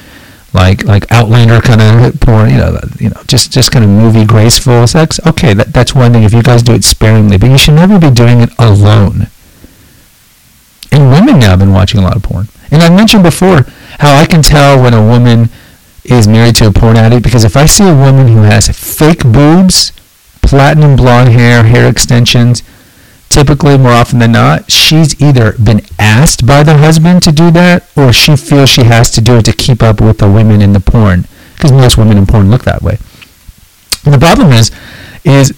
like 0.54 0.84
like 0.84 1.12
Outlander 1.12 1.62
kind 1.62 1.82
of 1.82 2.20
porn, 2.20 2.50
you 2.50 2.58
know, 2.58 2.80
you 3.00 3.10
know, 3.10 3.22
just 3.28 3.52
just 3.52 3.72
kind 3.72 3.84
of 3.84 3.92
movie 3.92 4.26
graceful 4.26 4.88
sex. 4.88 5.20
Okay, 5.26 5.54
that, 5.54 5.74
that's 5.74 5.94
one 5.94 6.14
thing 6.14 6.24
if 6.24 6.34
you 6.34 6.44
guys 6.44 6.64
do 6.64 6.74
it 6.74 6.84
sparingly, 6.84 7.38
but 7.38 7.50
you 7.50 7.58
should 7.58 7.76
never 7.76 8.00
be 8.00 8.12
doing 8.12 8.42
it 8.42 8.50
alone. 8.58 9.28
And 10.92 11.12
women 11.12 11.40
now 11.40 11.52
have 11.52 11.60
been 11.60 11.74
watching 11.74 12.00
a 12.00 12.04
lot 12.04 12.16
of 12.16 12.24
porn. 12.24 12.48
And 12.72 12.82
I 12.82 12.90
mentioned 12.90 13.24
before 13.24 13.66
how 14.00 14.16
I 14.16 14.26
can 14.26 14.42
tell 14.42 14.82
when 14.82 14.94
a 14.94 15.06
woman 15.06 15.50
is 16.04 16.28
married 16.28 16.56
to 16.58 16.68
a 16.68 16.72
porn 16.72 16.96
addict 16.96 17.24
because 17.24 17.44
if 17.44 17.58
I 17.58 17.66
see 17.66 17.88
a 17.88 17.96
woman 17.96 18.28
who 18.28 18.44
has 18.44 18.68
fake 18.70 19.24
boobs, 19.24 19.92
platinum 20.42 20.96
blonde 20.96 21.30
hair, 21.30 21.64
hair 21.64 21.90
extensions, 21.90 22.64
typically 23.30 23.78
more 23.78 23.92
often 23.92 24.20
than 24.20 24.32
not, 24.32 24.72
she's 24.72 25.20
either 25.22 25.54
been 25.54 25.82
asked 26.00 26.46
by 26.46 26.64
the 26.64 26.78
husband 26.78 27.24
to 27.24 27.32
do 27.32 27.52
that 27.52 27.90
or 27.96 28.14
she 28.14 28.36
feels 28.36 28.70
she 28.70 28.84
has 28.84 29.12
to 29.12 29.22
do 29.22 29.38
it 29.38 29.46
to 29.46 29.54
keep 29.54 29.84
up 29.84 30.00
with 30.00 30.20
the 30.20 30.30
women 30.30 30.62
in 30.62 30.74
the 30.74 30.80
porn 30.80 31.26
because 31.56 31.72
most 31.72 31.98
women 31.98 32.18
in 32.18 32.26
porn 32.26 32.50
look 32.50 32.64
that 32.64 32.82
way. 32.82 32.98
And 34.06 34.14
the 34.14 34.20
problem 34.20 34.52
is, 34.52 34.72
is 35.26 35.54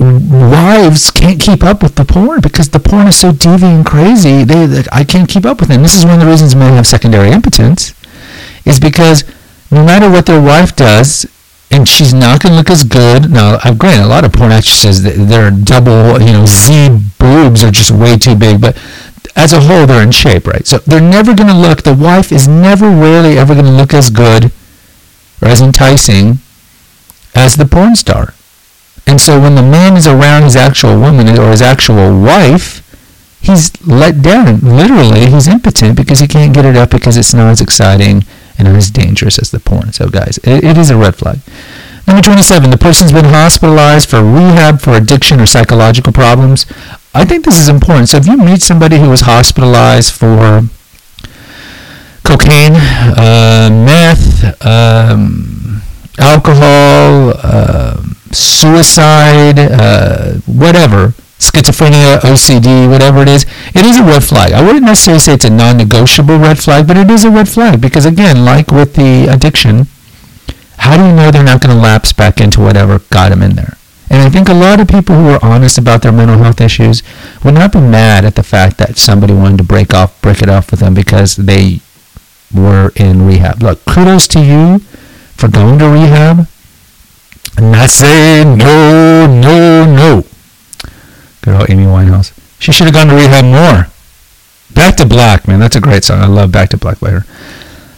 wives 0.00 1.10
can't 1.10 1.40
keep 1.40 1.62
up 1.62 1.82
with 1.82 1.96
the 1.96 2.04
porn 2.04 2.40
because 2.40 2.70
the 2.70 2.80
porn 2.80 3.06
is 3.06 3.16
so 3.16 3.32
deviant 3.32 3.76
and 3.76 3.86
crazy. 3.86 4.44
They, 4.44 4.66
they, 4.66 4.84
I 4.90 5.04
can't 5.04 5.28
keep 5.28 5.44
up 5.44 5.60
with 5.60 5.70
it. 5.70 5.74
And 5.74 5.84
this 5.84 5.94
is 5.94 6.04
one 6.04 6.14
of 6.14 6.20
the 6.20 6.26
reasons 6.26 6.54
men 6.54 6.72
have 6.74 6.86
secondary 6.86 7.30
impotence, 7.30 7.94
is 8.64 8.80
because 8.80 9.24
no 9.70 9.84
matter 9.84 10.10
what 10.10 10.26
their 10.26 10.40
wife 10.40 10.74
does, 10.74 11.26
and 11.70 11.88
she's 11.88 12.12
not 12.12 12.42
going 12.42 12.52
to 12.52 12.58
look 12.58 12.70
as 12.70 12.82
good. 12.82 13.30
Now, 13.30 13.58
I've 13.62 13.78
granted 13.78 14.04
a 14.04 14.08
lot 14.08 14.24
of 14.24 14.32
porn 14.32 14.50
actresses, 14.50 15.02
their 15.02 15.50
double, 15.50 16.20
you 16.20 16.32
know, 16.32 16.46
Z 16.46 16.98
boobs 17.18 17.62
are 17.62 17.70
just 17.70 17.92
way 17.92 18.16
too 18.16 18.34
big, 18.34 18.60
but 18.60 18.76
as 19.36 19.52
a 19.52 19.60
whole, 19.60 19.86
they're 19.86 20.02
in 20.02 20.10
shape, 20.10 20.46
right? 20.46 20.66
So 20.66 20.78
they're 20.78 21.00
never 21.00 21.34
going 21.34 21.48
to 21.48 21.56
look, 21.56 21.82
the 21.82 21.94
wife 21.94 22.32
is 22.32 22.48
never 22.48 22.90
really 22.90 23.38
ever 23.38 23.54
going 23.54 23.66
to 23.66 23.72
look 23.72 23.94
as 23.94 24.10
good 24.10 24.50
or 25.40 25.48
as 25.48 25.60
enticing 25.60 26.38
as 27.34 27.56
the 27.56 27.66
porn 27.66 27.94
star. 27.94 28.34
And 29.10 29.20
so 29.20 29.40
when 29.40 29.56
the 29.56 29.62
man 29.62 29.96
is 29.96 30.06
around 30.06 30.44
his 30.44 30.54
actual 30.54 30.96
woman 30.96 31.36
or 31.36 31.50
his 31.50 31.60
actual 31.60 32.22
wife, 32.22 32.80
he's 33.40 33.72
let 33.84 34.22
down. 34.22 34.60
Literally, 34.60 35.26
he's 35.26 35.48
impotent 35.48 35.96
because 35.96 36.20
he 36.20 36.28
can't 36.28 36.54
get 36.54 36.64
it 36.64 36.76
up 36.76 36.90
because 36.90 37.16
it's 37.16 37.34
not 37.34 37.48
as 37.50 37.60
exciting 37.60 38.24
and 38.56 38.68
not 38.68 38.76
as 38.76 38.88
dangerous 38.88 39.36
as 39.40 39.50
the 39.50 39.58
porn. 39.58 39.92
So 39.92 40.08
guys, 40.08 40.38
it, 40.44 40.62
it 40.62 40.78
is 40.78 40.90
a 40.90 40.96
red 40.96 41.16
flag. 41.16 41.40
Number 42.06 42.22
27, 42.22 42.70
the 42.70 42.78
person's 42.78 43.10
been 43.10 43.24
hospitalized 43.24 44.08
for 44.08 44.22
rehab 44.22 44.80
for 44.80 44.92
addiction 44.92 45.40
or 45.40 45.46
psychological 45.46 46.12
problems. 46.12 46.64
I 47.12 47.24
think 47.24 47.44
this 47.44 47.58
is 47.58 47.68
important. 47.68 48.10
So 48.10 48.18
if 48.18 48.28
you 48.28 48.36
meet 48.36 48.62
somebody 48.62 49.00
who 49.00 49.10
was 49.10 49.22
hospitalized 49.22 50.14
for 50.14 50.62
cocaine, 52.22 52.76
uh, 52.76 53.70
meth, 53.72 54.64
um, 54.64 55.82
alcohol, 56.16 57.34
uh, 57.42 58.02
suicide, 58.32 59.58
uh, 59.58 60.34
whatever, 60.46 61.14
schizophrenia, 61.38 62.20
OCD, 62.20 62.88
whatever 62.88 63.22
it 63.22 63.28
is, 63.28 63.46
it 63.74 63.84
is 63.84 63.98
a 63.98 64.04
red 64.04 64.22
flag. 64.22 64.52
I 64.52 64.62
wouldn't 64.62 64.84
necessarily 64.84 65.20
say 65.20 65.34
it's 65.34 65.44
a 65.44 65.50
non-negotiable 65.50 66.38
red 66.38 66.58
flag, 66.58 66.86
but 66.86 66.96
it 66.96 67.10
is 67.10 67.24
a 67.24 67.30
red 67.30 67.48
flag 67.48 67.80
because 67.80 68.06
again, 68.06 68.44
like 68.44 68.70
with 68.70 68.94
the 68.94 69.26
addiction, 69.26 69.86
how 70.78 70.96
do 70.96 71.04
you 71.04 71.14
know 71.14 71.30
they're 71.30 71.44
not 71.44 71.60
going 71.60 71.74
to 71.74 71.80
lapse 71.80 72.12
back 72.12 72.40
into 72.40 72.60
whatever 72.60 72.98
got 73.10 73.30
them 73.30 73.42
in 73.42 73.56
there? 73.56 73.76
And 74.10 74.22
I 74.22 74.28
think 74.28 74.48
a 74.48 74.54
lot 74.54 74.80
of 74.80 74.88
people 74.88 75.14
who 75.14 75.28
are 75.28 75.44
honest 75.44 75.78
about 75.78 76.02
their 76.02 76.10
mental 76.10 76.38
health 76.38 76.60
issues 76.60 77.02
would 77.44 77.54
not 77.54 77.72
be 77.72 77.80
mad 77.80 78.24
at 78.24 78.34
the 78.34 78.42
fact 78.42 78.76
that 78.78 78.98
somebody 78.98 79.32
wanted 79.32 79.58
to 79.58 79.64
break 79.64 79.94
off, 79.94 80.20
break 80.20 80.42
it 80.42 80.48
off 80.48 80.70
with 80.70 80.80
them 80.80 80.94
because 80.94 81.36
they 81.36 81.80
were 82.52 82.90
in 82.96 83.24
rehab. 83.24 83.62
Look, 83.62 83.84
kudos 83.84 84.26
to 84.28 84.40
you 84.40 84.80
for 85.36 85.48
going 85.48 85.78
to 85.78 85.88
rehab. 85.88 86.48
And 87.56 87.72
not 87.72 87.90
saying 87.90 88.56
no, 88.56 89.26
no, 89.26 89.84
no. 89.84 90.24
Good 91.42 91.54
old 91.54 91.70
Amy 91.70 91.84
Winehouse. 91.84 92.32
She 92.58 92.72
should 92.72 92.86
have 92.86 92.94
gone 92.94 93.08
to 93.08 93.14
rehab 93.14 93.44
more. 93.44 93.86
Back 94.74 94.96
to 94.96 95.06
Black, 95.06 95.48
man. 95.48 95.60
That's 95.60 95.76
a 95.76 95.80
great 95.80 96.04
song. 96.04 96.20
I 96.20 96.26
love 96.26 96.52
Back 96.52 96.70
to 96.70 96.76
Black 96.76 96.98
her. 97.00 97.24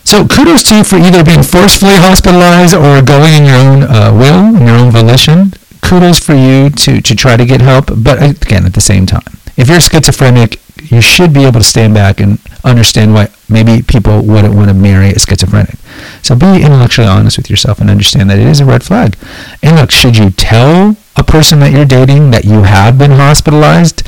So 0.05 0.27
kudos 0.27 0.63
to 0.65 0.77
you 0.77 0.85
for 0.85 0.97
either 0.97 1.25
being 1.25 1.43
forcefully 1.43 1.95
hospitalized 1.97 2.75
or 2.75 3.03
going 3.03 3.35
in 3.35 3.45
your 3.45 3.57
own 3.57 3.83
uh, 3.85 4.13
will, 4.13 4.57
in 4.57 4.67
your 4.67 4.77
own 4.77 4.91
volition. 4.91 5.53
Kudos 5.81 6.19
for 6.19 6.35
you 6.35 6.71
to, 6.71 7.01
to 7.01 7.15
try 7.15 7.37
to 7.37 7.45
get 7.45 7.61
help, 7.61 7.87
but 7.97 8.23
again, 8.23 8.65
at 8.65 8.75
the 8.75 8.81
same 8.81 9.07
time, 9.07 9.23
if 9.57 9.69
you're 9.69 9.81
schizophrenic, 9.81 10.61
you 10.91 11.01
should 11.01 11.33
be 11.33 11.45
able 11.45 11.61
to 11.61 11.67
stand 11.67 11.95
back 11.95 12.21
and 12.21 12.39
understand 12.65 13.15
why 13.15 13.29
maybe 13.49 13.83
people 13.83 14.23
wouldn't 14.23 14.55
want 14.55 14.69
to 14.69 14.75
marry 14.75 15.11
a 15.11 15.19
schizophrenic. 15.19 15.77
So 16.23 16.35
be 16.35 16.63
intellectually 16.63 17.09
honest 17.09 17.37
with 17.37 17.51
yourself 17.51 17.81
and 17.81 17.91
understand 17.91 18.31
that 18.31 18.39
it 18.39 18.47
is 18.47 18.61
a 18.61 18.65
red 18.65 18.83
flag. 18.83 19.17
And 19.63 19.77
look, 19.77 19.91
should 19.91 20.17
you 20.17 20.31
tell 20.31 20.97
a 21.17 21.23
person 21.23 21.61
that 21.61 21.73
you're 21.73 21.85
dating 21.85 22.31
that 22.31 22.45
you 22.45 22.63
have 22.63 22.99
been 22.99 23.13
hospitalized? 23.13 24.03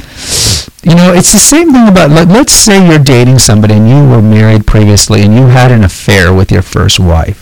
You 0.83 0.95
know, 0.95 1.13
it's 1.13 1.33
the 1.33 1.39
same 1.39 1.73
thing 1.73 1.89
about, 1.89 2.11
like, 2.11 2.29
let's 2.29 2.53
say 2.53 2.87
you're 2.87 2.99
dating 2.99 3.39
somebody 3.39 3.75
and 3.75 3.89
you 3.89 4.07
were 4.09 4.23
married 4.23 4.67
previously 4.67 5.23
and 5.23 5.35
you 5.35 5.47
had 5.47 5.71
an 5.71 5.85
affair 5.85 6.33
with 6.33 6.51
your 6.51 6.63
first 6.63 7.01
wife. 7.01 7.41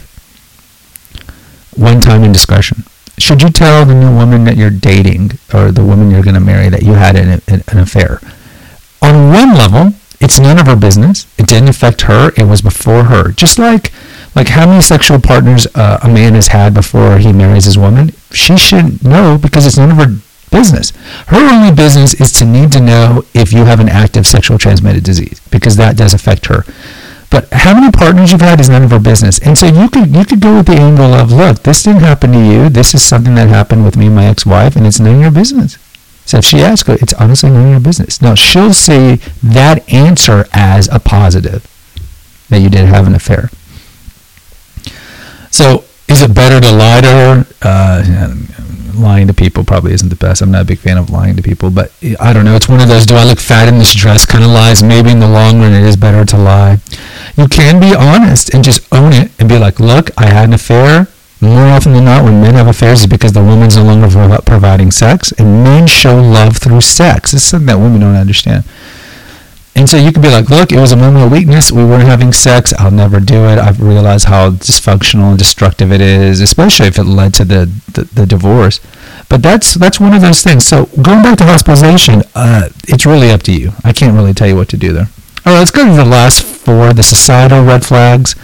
One 1.76 2.00
time 2.00 2.22
indiscretion. 2.22 2.84
Should 3.22 3.40
you 3.40 3.50
tell 3.50 3.86
the 3.86 3.94
new 3.94 4.12
woman 4.12 4.42
that 4.46 4.56
you're 4.56 4.68
dating 4.68 5.38
or 5.54 5.70
the 5.70 5.84
woman 5.84 6.10
you're 6.10 6.24
going 6.24 6.34
to 6.34 6.40
marry 6.40 6.68
that 6.68 6.82
you 6.82 6.94
had 6.94 7.14
an, 7.14 7.40
an, 7.46 7.78
affair? 7.78 8.18
On 9.00 9.28
one 9.32 9.54
level, 9.54 9.92
it's 10.20 10.40
none 10.40 10.58
of 10.58 10.66
her 10.66 10.74
business. 10.74 11.32
It 11.38 11.46
didn't 11.46 11.68
affect 11.68 12.00
her. 12.02 12.32
It 12.36 12.48
was 12.48 12.62
before 12.62 13.04
her. 13.04 13.30
Just 13.30 13.60
like 13.60 13.92
like 14.34 14.48
how 14.48 14.66
many 14.66 14.82
sexual 14.82 15.20
partners 15.20 15.68
uh, 15.76 16.00
a 16.02 16.08
man 16.08 16.34
has 16.34 16.48
had 16.48 16.74
before 16.74 17.18
he 17.18 17.32
marries 17.32 17.66
his 17.66 17.78
woman, 17.78 18.10
she 18.32 18.56
should 18.56 19.04
know 19.04 19.38
because 19.40 19.66
it's 19.66 19.78
none 19.78 19.92
of 19.92 19.98
her 19.98 20.16
business. 20.50 20.90
Her 21.28 21.48
only 21.48 21.72
business 21.72 22.14
is 22.14 22.32
to 22.32 22.44
need 22.44 22.72
to 22.72 22.80
know 22.80 23.24
if 23.34 23.52
you 23.52 23.66
have 23.66 23.78
an 23.78 23.88
active 23.88 24.26
sexual 24.26 24.58
transmitted 24.58 25.04
disease 25.04 25.40
because 25.52 25.76
that 25.76 25.96
does 25.96 26.12
affect 26.12 26.46
her. 26.46 26.64
But 27.32 27.48
how 27.50 27.72
many 27.74 27.90
partners 27.90 28.30
you've 28.30 28.42
had 28.42 28.60
is 28.60 28.68
none 28.68 28.82
of 28.82 28.90
her 28.90 28.98
business. 29.00 29.38
And 29.38 29.56
so 29.56 29.64
you 29.66 29.88
could 29.88 30.14
you 30.14 30.26
could 30.26 30.40
go 30.40 30.58
with 30.58 30.66
the 30.66 30.74
angle 30.74 31.14
of, 31.14 31.32
look, 31.32 31.62
this 31.62 31.82
didn't 31.82 32.02
happen 32.02 32.30
to 32.32 32.38
you. 32.38 32.68
This 32.68 32.94
is 32.94 33.02
something 33.02 33.34
that 33.36 33.48
happened 33.48 33.86
with 33.86 33.96
me 33.96 34.06
and 34.06 34.14
my 34.14 34.26
ex-wife, 34.26 34.76
and 34.76 34.86
it's 34.86 35.00
none 35.00 35.14
of 35.14 35.20
your 35.22 35.30
business. 35.30 35.78
So 36.26 36.38
if 36.38 36.44
she 36.44 36.60
asks, 36.60 36.88
it's 36.90 37.14
honestly 37.14 37.50
none 37.50 37.64
of 37.64 37.70
your 37.70 37.80
business. 37.80 38.20
Now 38.20 38.34
she'll 38.34 38.74
see 38.74 39.16
that 39.42 39.90
answer 39.90 40.44
as 40.52 40.88
a 40.88 41.00
positive 41.00 41.66
that 42.50 42.60
you 42.60 42.68
did 42.68 42.86
have 42.86 43.06
an 43.06 43.14
affair. 43.14 43.48
So 45.50 45.84
is 46.08 46.20
it 46.20 46.34
better 46.34 46.60
to 46.60 46.70
lie 46.70 47.00
to 47.00 47.08
her? 47.08 47.46
Uh, 47.62 48.34
lying 48.94 49.26
to 49.26 49.34
people 49.34 49.64
probably 49.64 49.92
isn't 49.92 50.08
the 50.08 50.16
best. 50.16 50.42
I'm 50.42 50.50
not 50.50 50.62
a 50.62 50.64
big 50.64 50.78
fan 50.78 50.98
of 50.98 51.10
lying 51.10 51.36
to 51.36 51.42
people, 51.42 51.70
but 51.70 51.92
I 52.20 52.32
don't 52.32 52.44
know. 52.44 52.56
It's 52.56 52.68
one 52.68 52.80
of 52.80 52.88
those 52.88 53.06
do 53.06 53.14
I 53.14 53.24
look 53.24 53.40
fat 53.40 53.68
in 53.68 53.78
this 53.78 53.94
dress 53.94 54.24
kind 54.24 54.44
of 54.44 54.50
lies. 54.50 54.82
Maybe 54.82 55.10
in 55.10 55.20
the 55.20 55.28
long 55.28 55.60
run 55.60 55.72
it 55.72 55.84
is 55.84 55.96
better 55.96 56.24
to 56.24 56.36
lie. 56.36 56.78
You 57.36 57.48
can 57.48 57.80
be 57.80 57.94
honest 57.94 58.52
and 58.54 58.62
just 58.62 58.86
own 58.92 59.12
it 59.12 59.30
and 59.38 59.48
be 59.48 59.58
like, 59.58 59.80
look, 59.80 60.10
I 60.18 60.26
had 60.26 60.48
an 60.48 60.54
affair. 60.54 61.08
More 61.40 61.66
often 61.66 61.92
than 61.92 62.04
not, 62.04 62.22
when 62.22 62.40
men 62.40 62.54
have 62.54 62.68
affairs, 62.68 63.00
is 63.00 63.08
because 63.08 63.32
the 63.32 63.42
woman's 63.42 63.76
no 63.76 63.82
longer 63.82 64.06
providing 64.46 64.92
sex, 64.92 65.32
and 65.32 65.64
men 65.64 65.88
show 65.88 66.14
love 66.14 66.58
through 66.58 66.82
sex. 66.82 67.34
It's 67.34 67.42
something 67.42 67.66
that 67.66 67.78
women 67.78 68.00
don't 68.00 68.14
understand. 68.14 68.62
And 69.74 69.88
so 69.88 69.96
you 69.96 70.12
could 70.12 70.22
be 70.22 70.28
like, 70.28 70.50
look, 70.50 70.70
it 70.70 70.78
was 70.78 70.92
a 70.92 70.96
moment 70.96 71.24
of 71.24 71.32
weakness. 71.32 71.72
We 71.72 71.84
weren't 71.84 72.04
having 72.04 72.32
sex. 72.32 72.74
I'll 72.78 72.90
never 72.90 73.20
do 73.20 73.46
it. 73.46 73.58
I've 73.58 73.80
realized 73.80 74.26
how 74.26 74.50
dysfunctional 74.50 75.30
and 75.30 75.38
destructive 75.38 75.90
it 75.90 76.02
is, 76.02 76.40
especially 76.40 76.88
if 76.88 76.98
it 76.98 77.04
led 77.04 77.32
to 77.34 77.44
the, 77.44 77.72
the, 77.92 78.04
the 78.04 78.26
divorce. 78.26 78.80
But 79.30 79.42
that's 79.42 79.72
that's 79.74 79.98
one 79.98 80.12
of 80.12 80.20
those 80.20 80.42
things. 80.42 80.66
So 80.66 80.86
going 81.00 81.22
back 81.22 81.38
to 81.38 81.44
hospitalization, 81.44 82.22
uh, 82.34 82.68
it's 82.86 83.06
really 83.06 83.30
up 83.30 83.42
to 83.44 83.52
you. 83.52 83.72
I 83.82 83.94
can't 83.94 84.14
really 84.14 84.34
tell 84.34 84.46
you 84.46 84.56
what 84.56 84.68
to 84.70 84.76
do 84.76 84.92
there. 84.92 85.08
All 85.46 85.54
right, 85.54 85.58
let's 85.58 85.70
go 85.70 85.86
to 85.86 85.92
the 85.92 86.04
last 86.04 86.44
four, 86.44 86.92
the 86.92 87.02
societal 87.02 87.64
red 87.64 87.84
flags. 87.84 88.34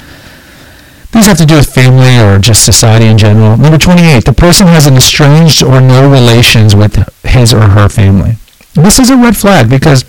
These 1.13 1.27
have 1.27 1.39
to 1.39 1.47
do 1.47 1.57
with 1.57 1.73
family 1.73 2.19
or 2.19 2.39
just 2.39 2.65
society 2.65 3.07
in 3.07 3.19
general. 3.19 3.57
Number 3.57 3.79
28, 3.79 4.25
the 4.25 4.33
person 4.33 4.67
has 4.67 4.87
an 4.87 4.97
estranged 4.97 5.63
or 5.63 5.81
no 5.81 6.11
relations 6.11 6.75
with 6.75 6.97
his 7.23 7.53
or 7.53 7.69
her 7.69 7.89
family. 7.89 8.37
This 8.75 8.99
is 8.99 9.11
a 9.11 9.17
red 9.17 9.37
flag 9.37 9.69
because 9.71 10.05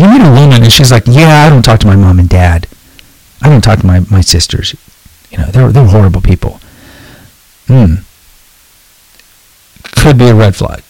you 0.00 0.08
meet 0.08 0.20
a 0.20 0.30
woman 0.30 0.62
and 0.62 0.72
she's 0.72 0.90
like, 0.90 1.04
yeah, 1.06 1.44
I 1.46 1.50
don't 1.50 1.62
talk 1.62 1.80
to 1.80 1.86
my 1.86 1.96
mom 1.96 2.18
and 2.18 2.28
dad. 2.28 2.66
I 3.42 3.48
don't 3.48 3.62
talk 3.62 3.80
to 3.80 3.86
my, 3.86 4.00
my 4.10 4.20
sisters. 4.20 4.74
You 5.30 5.38
know, 5.38 5.46
they're, 5.46 5.70
they're 5.70 5.86
horrible 5.86 6.20
people. 6.20 6.60
Hmm. 7.66 7.96
Could 9.96 10.18
be 10.18 10.28
a 10.28 10.34
red 10.34 10.56
flag. 10.56 10.82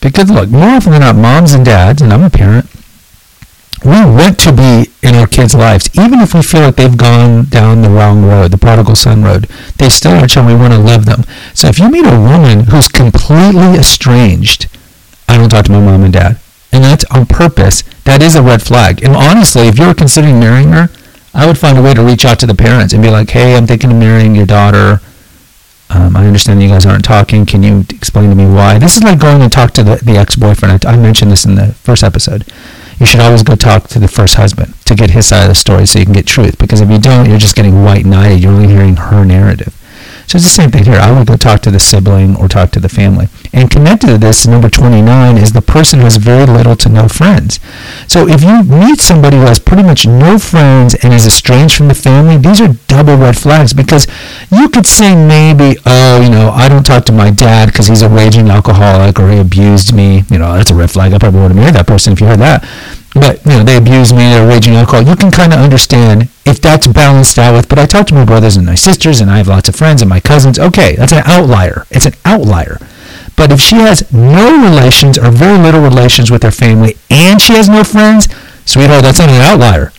Because 0.00 0.30
look, 0.30 0.50
more 0.50 0.68
often 0.68 0.92
than 0.92 1.00
not, 1.00 1.16
moms 1.16 1.52
and 1.52 1.64
dads, 1.64 2.02
and 2.02 2.12
I'm 2.12 2.24
a 2.24 2.30
parent, 2.30 2.66
we 3.84 3.90
want 3.90 4.38
to 4.40 4.52
be 4.52 4.90
in 5.02 5.14
our 5.16 5.26
kids' 5.26 5.54
lives, 5.54 5.90
even 5.98 6.20
if 6.20 6.34
we 6.34 6.42
feel 6.42 6.62
like 6.62 6.76
they've 6.76 6.96
gone 6.96 7.46
down 7.46 7.82
the 7.82 7.90
wrong 7.90 8.24
road, 8.24 8.52
the 8.52 8.58
prodigal 8.58 8.94
son 8.94 9.24
road. 9.24 9.48
They 9.78 9.88
still 9.88 10.12
are 10.12 10.28
children. 10.28 10.54
We 10.54 10.60
want 10.60 10.72
to 10.72 10.78
love 10.78 11.06
them. 11.06 11.24
So 11.54 11.68
if 11.68 11.78
you 11.78 11.90
meet 11.90 12.06
a 12.06 12.10
woman 12.10 12.66
who's 12.66 12.88
completely 12.88 13.78
estranged, 13.78 14.68
I 15.28 15.36
don't 15.36 15.48
talk 15.48 15.64
to 15.64 15.72
my 15.72 15.80
mom 15.80 16.04
and 16.04 16.12
dad, 16.12 16.38
and 16.72 16.82
that's 16.82 17.04
on 17.06 17.26
purpose, 17.26 17.82
that 18.04 18.22
is 18.22 18.34
a 18.34 18.42
red 18.42 18.62
flag. 18.62 19.02
And 19.02 19.14
honestly, 19.14 19.68
if 19.68 19.78
you 19.78 19.86
were 19.86 19.94
considering 19.94 20.40
marrying 20.40 20.70
her, 20.70 20.88
I 21.34 21.46
would 21.46 21.58
find 21.58 21.78
a 21.78 21.82
way 21.82 21.94
to 21.94 22.02
reach 22.02 22.24
out 22.24 22.38
to 22.40 22.46
the 22.46 22.54
parents 22.54 22.92
and 22.92 23.02
be 23.02 23.10
like, 23.10 23.30
hey, 23.30 23.56
I'm 23.56 23.66
thinking 23.66 23.90
of 23.90 23.96
marrying 23.96 24.34
your 24.34 24.46
daughter. 24.46 25.00
Um, 25.90 26.16
I 26.16 26.26
understand 26.26 26.62
you 26.62 26.68
guys 26.68 26.86
aren't 26.86 27.04
talking. 27.04 27.46
Can 27.46 27.62
you 27.62 27.84
explain 27.90 28.30
to 28.30 28.34
me 28.34 28.46
why? 28.46 28.78
This 28.78 28.96
is 28.96 29.02
like 29.02 29.20
going 29.20 29.42
and 29.42 29.52
talk 29.52 29.72
to 29.72 29.82
the, 29.82 29.96
the 29.96 30.16
ex-boyfriend. 30.16 30.84
I, 30.84 30.92
I 30.92 30.96
mentioned 30.96 31.30
this 31.30 31.44
in 31.44 31.54
the 31.54 31.74
first 31.74 32.02
episode 32.02 32.44
you 33.02 33.06
should 33.06 33.20
always 33.20 33.42
go 33.42 33.56
talk 33.56 33.88
to 33.88 33.98
the 33.98 34.06
first 34.06 34.34
husband 34.34 34.74
to 34.84 34.94
get 34.94 35.10
his 35.10 35.26
side 35.26 35.42
of 35.42 35.48
the 35.48 35.56
story 35.56 35.86
so 35.86 35.98
you 35.98 36.04
can 36.04 36.14
get 36.14 36.24
truth. 36.24 36.56
Because 36.56 36.80
if 36.80 36.88
you 36.88 37.00
don't, 37.00 37.28
you're 37.28 37.36
just 37.36 37.56
getting 37.56 37.82
white-knighted. 37.82 38.40
You're 38.40 38.52
only 38.52 38.68
hearing 38.68 38.94
her 38.94 39.24
narrative. 39.24 39.76
So 40.32 40.36
it's 40.38 40.46
the 40.46 40.62
same 40.62 40.70
thing 40.70 40.84
here. 40.84 40.94
I 40.94 41.12
would 41.12 41.26
go 41.26 41.36
talk 41.36 41.60
to 41.60 41.70
the 41.70 41.78
sibling 41.78 42.36
or 42.36 42.48
talk 42.48 42.70
to 42.70 42.80
the 42.80 42.88
family. 42.88 43.28
And 43.52 43.70
connected 43.70 44.06
to 44.06 44.16
this, 44.16 44.46
number 44.46 44.70
29 44.70 45.36
is 45.36 45.52
the 45.52 45.60
person 45.60 45.98
who 45.98 46.06
has 46.06 46.16
very 46.16 46.46
little 46.46 46.74
to 46.74 46.88
no 46.88 47.06
friends. 47.06 47.60
So 48.08 48.26
if 48.26 48.42
you 48.42 48.62
meet 48.62 48.98
somebody 48.98 49.36
who 49.36 49.42
has 49.42 49.58
pretty 49.58 49.82
much 49.82 50.06
no 50.06 50.38
friends 50.38 50.94
and 50.94 51.12
is 51.12 51.26
estranged 51.26 51.76
from 51.76 51.88
the 51.88 51.94
family, 51.94 52.38
these 52.38 52.62
are 52.62 52.72
double 52.88 53.18
red 53.18 53.36
flags 53.36 53.74
because 53.74 54.06
you 54.50 54.70
could 54.70 54.86
say 54.86 55.14
maybe, 55.14 55.78
oh, 55.84 56.22
you 56.22 56.30
know, 56.30 56.48
I 56.48 56.66
don't 56.66 56.86
talk 56.86 57.04
to 57.04 57.12
my 57.12 57.30
dad 57.30 57.66
because 57.66 57.88
he's 57.88 58.00
a 58.00 58.08
raging 58.08 58.48
alcoholic 58.48 59.20
or 59.20 59.30
he 59.30 59.36
abused 59.36 59.94
me. 59.94 60.24
You 60.30 60.38
know, 60.38 60.54
that's 60.54 60.70
a 60.70 60.74
red 60.74 60.90
flag. 60.90 61.12
I 61.12 61.18
probably 61.18 61.42
would 61.42 61.50
have 61.50 61.56
married 61.56 61.74
that 61.74 61.86
person 61.86 62.14
if 62.14 62.22
you 62.22 62.26
heard 62.26 62.40
that 62.40 62.66
but 63.14 63.44
you 63.44 63.52
know 63.52 63.64
they 63.64 63.76
abuse 63.76 64.12
me 64.12 64.20
they're 64.20 64.48
raging 64.48 64.74
alcohol 64.74 65.06
you 65.06 65.16
can 65.16 65.30
kind 65.30 65.52
of 65.52 65.58
understand 65.58 66.28
if 66.46 66.60
that's 66.60 66.86
balanced 66.86 67.38
out 67.38 67.54
with 67.54 67.68
but 67.68 67.78
i 67.78 67.86
talk 67.86 68.06
to 68.06 68.14
my 68.14 68.24
brothers 68.24 68.56
and 68.56 68.66
my 68.66 68.74
sisters 68.74 69.20
and 69.20 69.30
i 69.30 69.36
have 69.36 69.48
lots 69.48 69.68
of 69.68 69.76
friends 69.76 70.00
and 70.00 70.08
my 70.08 70.20
cousins. 70.20 70.58
Okay 70.58 70.96
that's 70.96 71.12
an 71.12 71.22
outlier. 71.24 71.86
It's 71.90 72.06
an 72.06 72.14
outlier. 72.24 72.78
But 73.36 73.50
if 73.50 73.60
she 73.60 73.76
has 73.76 74.10
no 74.12 74.62
relations 74.62 75.18
or 75.18 75.30
very 75.30 75.58
little 75.58 75.82
relations 75.82 76.30
with 76.30 76.42
her 76.42 76.50
family 76.50 76.96
and 77.10 77.40
she 77.40 77.54
has 77.54 77.68
no 77.68 77.84
friends 77.84 78.28
sweetheart 78.64 79.02
that's 79.02 79.18
not 79.18 79.28
an 79.28 79.40
outlier 79.40 79.92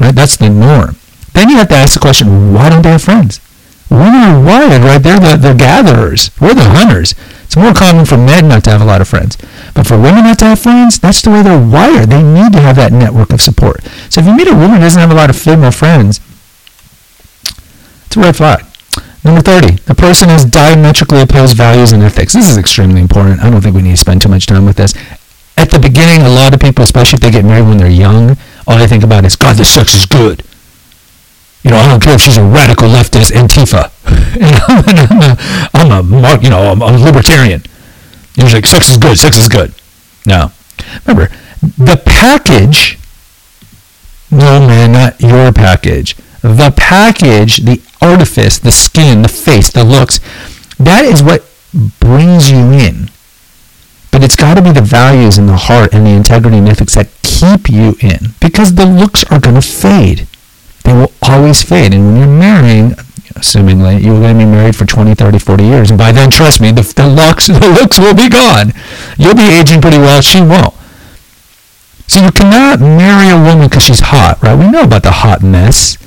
right? 0.00 0.14
That's 0.14 0.36
the 0.36 0.48
norm. 0.48 0.96
Then 1.34 1.48
you 1.48 1.56
have 1.56 1.68
to 1.68 1.74
ask 1.74 1.94
the 1.94 2.00
question 2.00 2.54
why 2.54 2.70
don't 2.70 2.82
they 2.82 2.90
have 2.90 3.02
friends 3.02 3.40
women 3.90 4.22
are 4.22 4.42
wired 4.42 4.82
right 4.82 5.02
they're 5.02 5.20
the, 5.20 5.36
the 5.36 5.54
gatherers 5.54 6.30
we're 6.40 6.54
the 6.54 6.64
hunters 6.64 7.14
it's 7.42 7.56
more 7.56 7.72
common 7.72 8.04
for 8.04 8.18
men 8.18 8.48
not 8.48 8.64
to 8.64 8.70
have 8.70 8.82
a 8.82 8.84
lot 8.84 9.00
of 9.00 9.08
friends 9.08 9.36
but 9.78 9.86
for 9.86 9.96
women 9.96 10.24
not 10.24 10.40
to 10.40 10.44
have 10.46 10.58
friends, 10.58 10.98
that's 10.98 11.22
the 11.22 11.30
way 11.30 11.40
they're 11.40 11.56
wired. 11.56 12.10
They 12.10 12.20
need 12.20 12.52
to 12.52 12.58
have 12.58 12.74
that 12.74 12.90
network 12.90 13.32
of 13.32 13.40
support. 13.40 13.84
So 14.10 14.20
if 14.20 14.26
you 14.26 14.34
meet 14.34 14.48
a 14.48 14.52
woman 14.52 14.72
who 14.72 14.80
doesn't 14.80 14.98
have 14.98 15.12
a 15.12 15.14
lot 15.14 15.30
of 15.30 15.38
female 15.38 15.70
friends, 15.70 16.18
it's 18.06 18.16
a 18.16 18.20
red 18.20 18.34
flag. 18.34 18.66
Number 19.22 19.40
30, 19.40 19.76
the 19.86 19.94
person 19.94 20.30
has 20.30 20.44
diametrically 20.44 21.20
opposed 21.20 21.56
values 21.56 21.92
and 21.92 22.02
ethics. 22.02 22.32
This 22.32 22.50
is 22.50 22.56
extremely 22.56 23.00
important. 23.00 23.40
I 23.40 23.50
don't 23.50 23.60
think 23.60 23.76
we 23.76 23.82
need 23.82 23.92
to 23.92 23.96
spend 23.96 24.20
too 24.20 24.28
much 24.28 24.46
time 24.46 24.66
with 24.66 24.76
this. 24.76 24.94
At 25.56 25.70
the 25.70 25.78
beginning, 25.78 26.26
a 26.26 26.28
lot 26.28 26.52
of 26.52 26.58
people, 26.58 26.82
especially 26.82 27.18
if 27.18 27.20
they 27.20 27.30
get 27.30 27.44
married 27.44 27.68
when 27.68 27.78
they're 27.78 27.88
young, 27.88 28.36
all 28.66 28.78
they 28.78 28.88
think 28.88 29.04
about 29.04 29.24
is, 29.24 29.36
God, 29.36 29.54
this 29.54 29.72
sex 29.72 29.94
is 29.94 30.06
good. 30.06 30.42
You 31.68 31.74
know, 31.74 31.80
I 31.80 31.88
don't 31.88 32.02
care 32.02 32.14
if 32.14 32.22
she's 32.22 32.38
a 32.38 32.42
radical 32.42 32.88
leftist 32.88 33.30
Antifa. 33.30 33.92
I'm 35.74 35.90
a, 35.90 35.98
I'm 35.98 36.24
a, 36.24 36.42
you 36.42 36.48
know, 36.48 36.72
I'm 36.72 36.80
a 36.80 36.96
libertarian. 36.96 37.62
You're 38.36 38.48
like, 38.48 38.64
sex 38.64 38.88
is 38.88 38.96
good, 38.96 39.18
sex 39.18 39.36
is 39.36 39.48
good. 39.50 39.74
No. 40.24 40.50
Remember, 41.04 41.30
the 41.60 42.00
package, 42.06 42.98
no 44.30 44.66
man, 44.66 44.92
not 44.92 45.20
your 45.20 45.52
package. 45.52 46.16
The 46.40 46.72
package, 46.74 47.58
the 47.58 47.82
artifice, 48.00 48.58
the 48.58 48.72
skin, 48.72 49.20
the 49.20 49.28
face, 49.28 49.70
the 49.70 49.84
looks, 49.84 50.20
that 50.78 51.04
is 51.04 51.22
what 51.22 51.44
brings 52.00 52.50
you 52.50 52.72
in. 52.72 53.10
But 54.10 54.24
it's 54.24 54.36
got 54.36 54.54
to 54.54 54.62
be 54.62 54.72
the 54.72 54.80
values 54.80 55.36
and 55.36 55.50
the 55.50 55.56
heart 55.58 55.92
and 55.92 56.06
the 56.06 56.12
integrity 56.12 56.56
and 56.56 56.66
ethics 56.66 56.94
that 56.94 57.10
keep 57.22 57.68
you 57.68 57.94
in. 58.00 58.32
Because 58.40 58.74
the 58.76 58.86
looks 58.86 59.22
are 59.24 59.38
going 59.38 59.56
to 59.56 59.60
fade. 59.60 60.26
They 60.88 60.94
will 60.94 61.12
always 61.20 61.62
fade. 61.62 61.92
And 61.92 62.02
when 62.06 62.16
you're 62.16 62.38
marrying 62.38 62.92
assumingly, 63.36 64.02
you're 64.02 64.18
going 64.20 64.38
to 64.38 64.44
be 64.46 64.50
married 64.50 64.74
for 64.74 64.86
20, 64.86 65.14
30, 65.14 65.38
40 65.38 65.62
years. 65.62 65.90
And 65.90 65.98
by 65.98 66.12
then, 66.12 66.30
trust 66.30 66.62
me, 66.62 66.72
the, 66.72 66.80
the, 66.80 67.06
looks, 67.06 67.46
the 67.46 67.68
looks 67.68 67.98
will 67.98 68.14
be 68.14 68.30
gone. 68.30 68.72
You'll 69.18 69.34
be 69.34 69.52
aging 69.52 69.82
pretty 69.82 69.98
well. 69.98 70.22
She 70.22 70.40
won't. 70.40 70.72
So 72.06 72.24
you 72.24 72.32
cannot 72.32 72.80
marry 72.80 73.28
a 73.28 73.36
woman 73.36 73.68
because 73.68 73.82
she's 73.82 74.00
hot, 74.00 74.42
right? 74.42 74.58
We 74.58 74.66
know 74.66 74.84
about 74.84 75.02
the 75.02 75.10
hot 75.10 75.42
mess, 75.42 75.98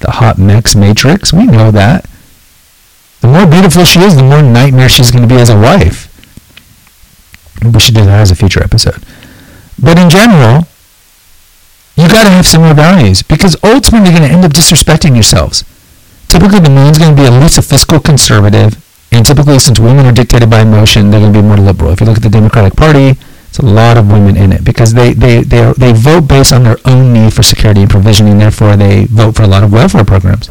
the 0.00 0.10
hot 0.10 0.36
mix 0.36 0.74
matrix. 0.74 1.32
We 1.32 1.46
know 1.46 1.70
that. 1.70 2.10
The 3.20 3.28
more 3.28 3.46
beautiful 3.46 3.84
she 3.84 4.00
is, 4.00 4.16
the 4.16 4.24
more 4.24 4.42
nightmare 4.42 4.88
she's 4.88 5.12
going 5.12 5.28
to 5.28 5.32
be 5.32 5.40
as 5.40 5.48
a 5.48 5.56
wife. 5.56 6.06
We 7.62 7.78
should 7.78 7.94
do 7.94 8.04
that 8.04 8.20
as 8.20 8.32
a 8.32 8.34
future 8.34 8.64
episode. 8.64 9.04
But 9.80 9.96
in 9.96 10.10
general, 10.10 10.66
you 11.98 12.06
got 12.06 12.24
to 12.24 12.30
have 12.30 12.46
similar 12.46 12.74
values 12.74 13.22
because 13.22 13.56
ultimately 13.64 14.10
you're 14.10 14.18
going 14.18 14.30
to 14.30 14.34
end 14.34 14.44
up 14.44 14.52
disrespecting 14.52 15.14
yourselves. 15.14 15.64
Typically, 16.28 16.60
the 16.60 16.70
man's 16.70 16.98
going 16.98 17.16
to 17.16 17.20
be 17.20 17.26
at 17.26 17.42
least 17.42 17.58
a 17.58 17.62
fiscal 17.62 17.98
conservative, 17.98 18.78
and 19.10 19.26
typically, 19.26 19.58
since 19.58 19.80
women 19.80 20.06
are 20.06 20.12
dictated 20.12 20.48
by 20.48 20.60
emotion, 20.60 21.10
they're 21.10 21.20
going 21.20 21.32
to 21.32 21.42
be 21.42 21.46
more 21.46 21.56
liberal. 21.56 21.90
If 21.90 22.00
you 22.00 22.06
look 22.06 22.18
at 22.18 22.22
the 22.22 22.28
Democratic 22.28 22.76
Party, 22.76 23.18
it's 23.48 23.58
a 23.58 23.64
lot 23.64 23.96
of 23.96 24.12
women 24.12 24.36
in 24.36 24.52
it 24.52 24.62
because 24.62 24.92
they 24.94 25.14
they 25.14 25.42
they, 25.42 25.64
are, 25.64 25.74
they 25.74 25.92
vote 25.92 26.28
based 26.28 26.52
on 26.52 26.64
their 26.64 26.76
own 26.84 27.14
need 27.14 27.32
for 27.32 27.42
security 27.42 27.80
and 27.80 27.90
provisioning. 27.90 28.38
Therefore, 28.38 28.76
they 28.76 29.06
vote 29.06 29.34
for 29.36 29.42
a 29.42 29.48
lot 29.48 29.64
of 29.64 29.72
welfare 29.72 30.04
programs. 30.04 30.50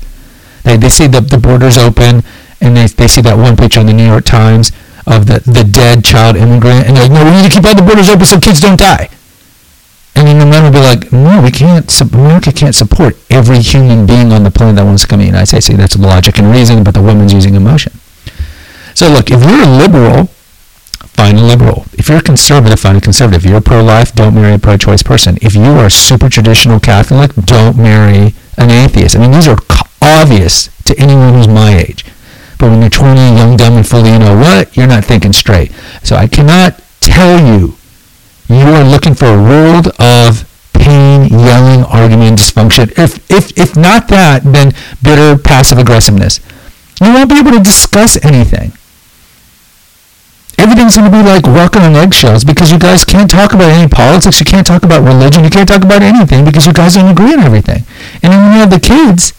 They 0.64 0.76
they 0.76 0.90
see 0.90 1.08
the 1.08 1.22
the 1.22 1.38
borders 1.38 1.78
open, 1.78 2.24
and 2.60 2.76
they 2.76 2.88
they 2.88 3.08
see 3.08 3.22
that 3.22 3.38
one 3.38 3.56
picture 3.56 3.80
in 3.80 3.86
the 3.86 3.94
New 3.94 4.08
York 4.08 4.26
Times 4.26 4.72
of 5.06 5.28
the 5.28 5.40
the 5.46 5.64
dead 5.64 6.04
child 6.04 6.36
immigrant, 6.36 6.88
and 6.88 6.98
they're 6.98 7.08
like, 7.08 7.14
no, 7.14 7.24
we 7.24 7.32
need 7.32 7.50
to 7.50 7.56
keep 7.56 7.64
all 7.64 7.76
the 7.76 7.86
borders 7.86 8.10
open 8.10 8.26
so 8.26 8.40
kids 8.40 8.60
don't 8.60 8.80
die. 8.80 9.10
And 10.18 10.26
then 10.26 10.40
the 10.40 10.48
men 10.48 10.64
will 10.64 10.72
be 10.72 10.80
like, 10.80 11.12
no, 11.14 11.44
we 11.44 11.52
can't, 11.52 11.86
America 12.12 12.52
can't 12.52 12.74
support 12.74 13.16
every 13.30 13.60
human 13.60 14.08
being 14.08 14.32
on 14.32 14.44
the 14.44 14.50
planet 14.50 14.78
that 14.78 14.84
wants 14.84 15.04
to 15.04 15.08
come 15.08 15.20
to 15.20 15.24
the 15.24 15.28
United 15.28 15.46
States. 15.46 15.68
See, 15.68 15.76
that's 15.76 15.96
logic 15.96 16.40
and 16.40 16.50
reason, 16.50 16.84
but 16.84 16.96
the 16.96 17.04
woman's 17.04 17.34
using 17.34 17.54
emotion. 17.54 17.94
So 18.96 19.10
look, 19.10 19.30
if 19.30 19.44
you're 19.44 19.62
a 19.62 19.78
liberal, 19.78 20.26
find 21.14 21.38
a 21.38 21.44
liberal. 21.44 21.86
If 21.94 22.10
you're 22.10 22.18
a 22.18 22.24
conservative, 22.24 22.80
find 22.80 22.98
a 22.98 23.02
conservative. 23.02 23.46
If 23.46 23.52
you're 23.52 23.62
pro-life, 23.62 24.16
don't 24.16 24.34
marry 24.34 24.56
a 24.56 24.60
pro-choice 24.60 25.04
person. 25.04 25.38
If 25.40 25.54
you 25.54 25.66
are 25.78 25.86
a 25.86 25.92
super 25.92 26.30
traditional 26.30 26.80
Catholic, 26.80 27.36
don't 27.36 27.78
marry 27.78 28.34
an 28.58 28.72
atheist. 28.72 29.16
I 29.16 29.20
mean, 29.20 29.30
these 29.30 29.48
are 29.48 29.60
obvious 30.02 30.70
to 30.86 30.98
anyone 30.98 31.36
who's 31.36 31.48
my 31.48 31.78
age. 31.78 32.06
But 32.58 32.72
when 32.72 32.82
you're 32.82 32.90
20, 32.90 33.22
young, 33.38 33.56
dumb, 33.56 33.74
and 33.78 33.88
fully, 33.88 34.14
you 34.14 34.18
know 34.18 34.36
what? 34.36 34.76
You're 34.76 34.88
not 34.88 35.06
thinking 35.06 35.34
straight. 35.34 35.72
So 36.02 36.16
I 36.16 36.26
cannot 36.28 36.82
tell 37.02 37.40
you 37.40 37.78
you 38.50 38.68
are 38.68 38.84
looking 38.84 39.14
for 39.14 39.26
a 39.26 39.42
world 39.42 39.88
of 40.00 40.48
pain, 40.74 41.28
yelling, 41.28 41.84
argument, 41.86 42.40
dysfunction. 42.40 42.92
If, 42.98 43.30
if, 43.30 43.58
if 43.58 43.76
not 43.76 44.08
that, 44.08 44.44
then 44.44 44.74
bitter 45.02 45.38
passive 45.38 45.78
aggressiveness. 45.78 46.40
You 47.02 47.14
won't 47.14 47.30
be 47.30 47.40
able 47.40 47.52
to 47.52 47.60
discuss 47.60 48.24
anything. 48.24 48.72
Everything's 50.58 50.98
going 50.98 51.12
to 51.12 51.16
be 51.16 51.24
like 51.24 51.46
walking 51.46 51.84
on 51.84 51.96
eggshells 51.96 52.44
because 52.44 52.72
you 52.72 52.80
guys 52.80 53.06
can't 53.06 53.30
talk 53.30 53.54
about 53.54 53.70
any 53.70 53.88
politics. 53.88 54.40
You 54.40 54.46
can't 54.46 54.66
talk 54.66 54.84
about 54.84 55.04
religion. 55.04 55.44
You 55.44 55.52
can't 55.52 55.68
talk 55.68 55.84
about 55.84 56.02
anything 56.02 56.46
because 56.46 56.66
you 56.66 56.74
guys 56.74 56.96
don't 56.96 57.12
agree 57.12 57.34
on 57.34 57.42
everything. 57.42 57.84
And 58.24 58.34
then 58.34 58.44
when 58.44 58.54
you 58.54 58.60
have 58.60 58.72
the 58.72 58.80
kids, 58.80 59.34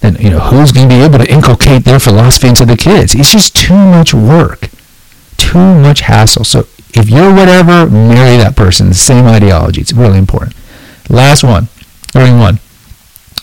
then 0.00 0.16
you 0.16 0.30
know, 0.30 0.40
who's 0.40 0.72
going 0.72 0.88
to 0.88 0.94
be 0.94 1.02
able 1.02 1.18
to 1.18 1.30
inculcate 1.30 1.84
their 1.84 2.00
philosophy 2.00 2.48
into 2.48 2.66
the 2.66 2.76
kids? 2.76 3.14
It's 3.14 3.30
just 3.30 3.54
too 3.54 3.74
much 3.76 4.12
work, 4.12 4.70
too 5.36 5.58
much 5.58 6.00
hassle. 6.00 6.44
So 6.44 6.66
if 6.96 7.10
you're 7.10 7.34
whatever, 7.34 7.88
marry 7.88 8.36
that 8.36 8.56
person. 8.56 8.88
The 8.88 8.94
same 8.94 9.26
ideology. 9.26 9.80
It's 9.80 9.92
really 9.92 10.18
important. 10.18 10.54
Last 11.08 11.44
one, 11.44 11.68
one. 12.12 12.58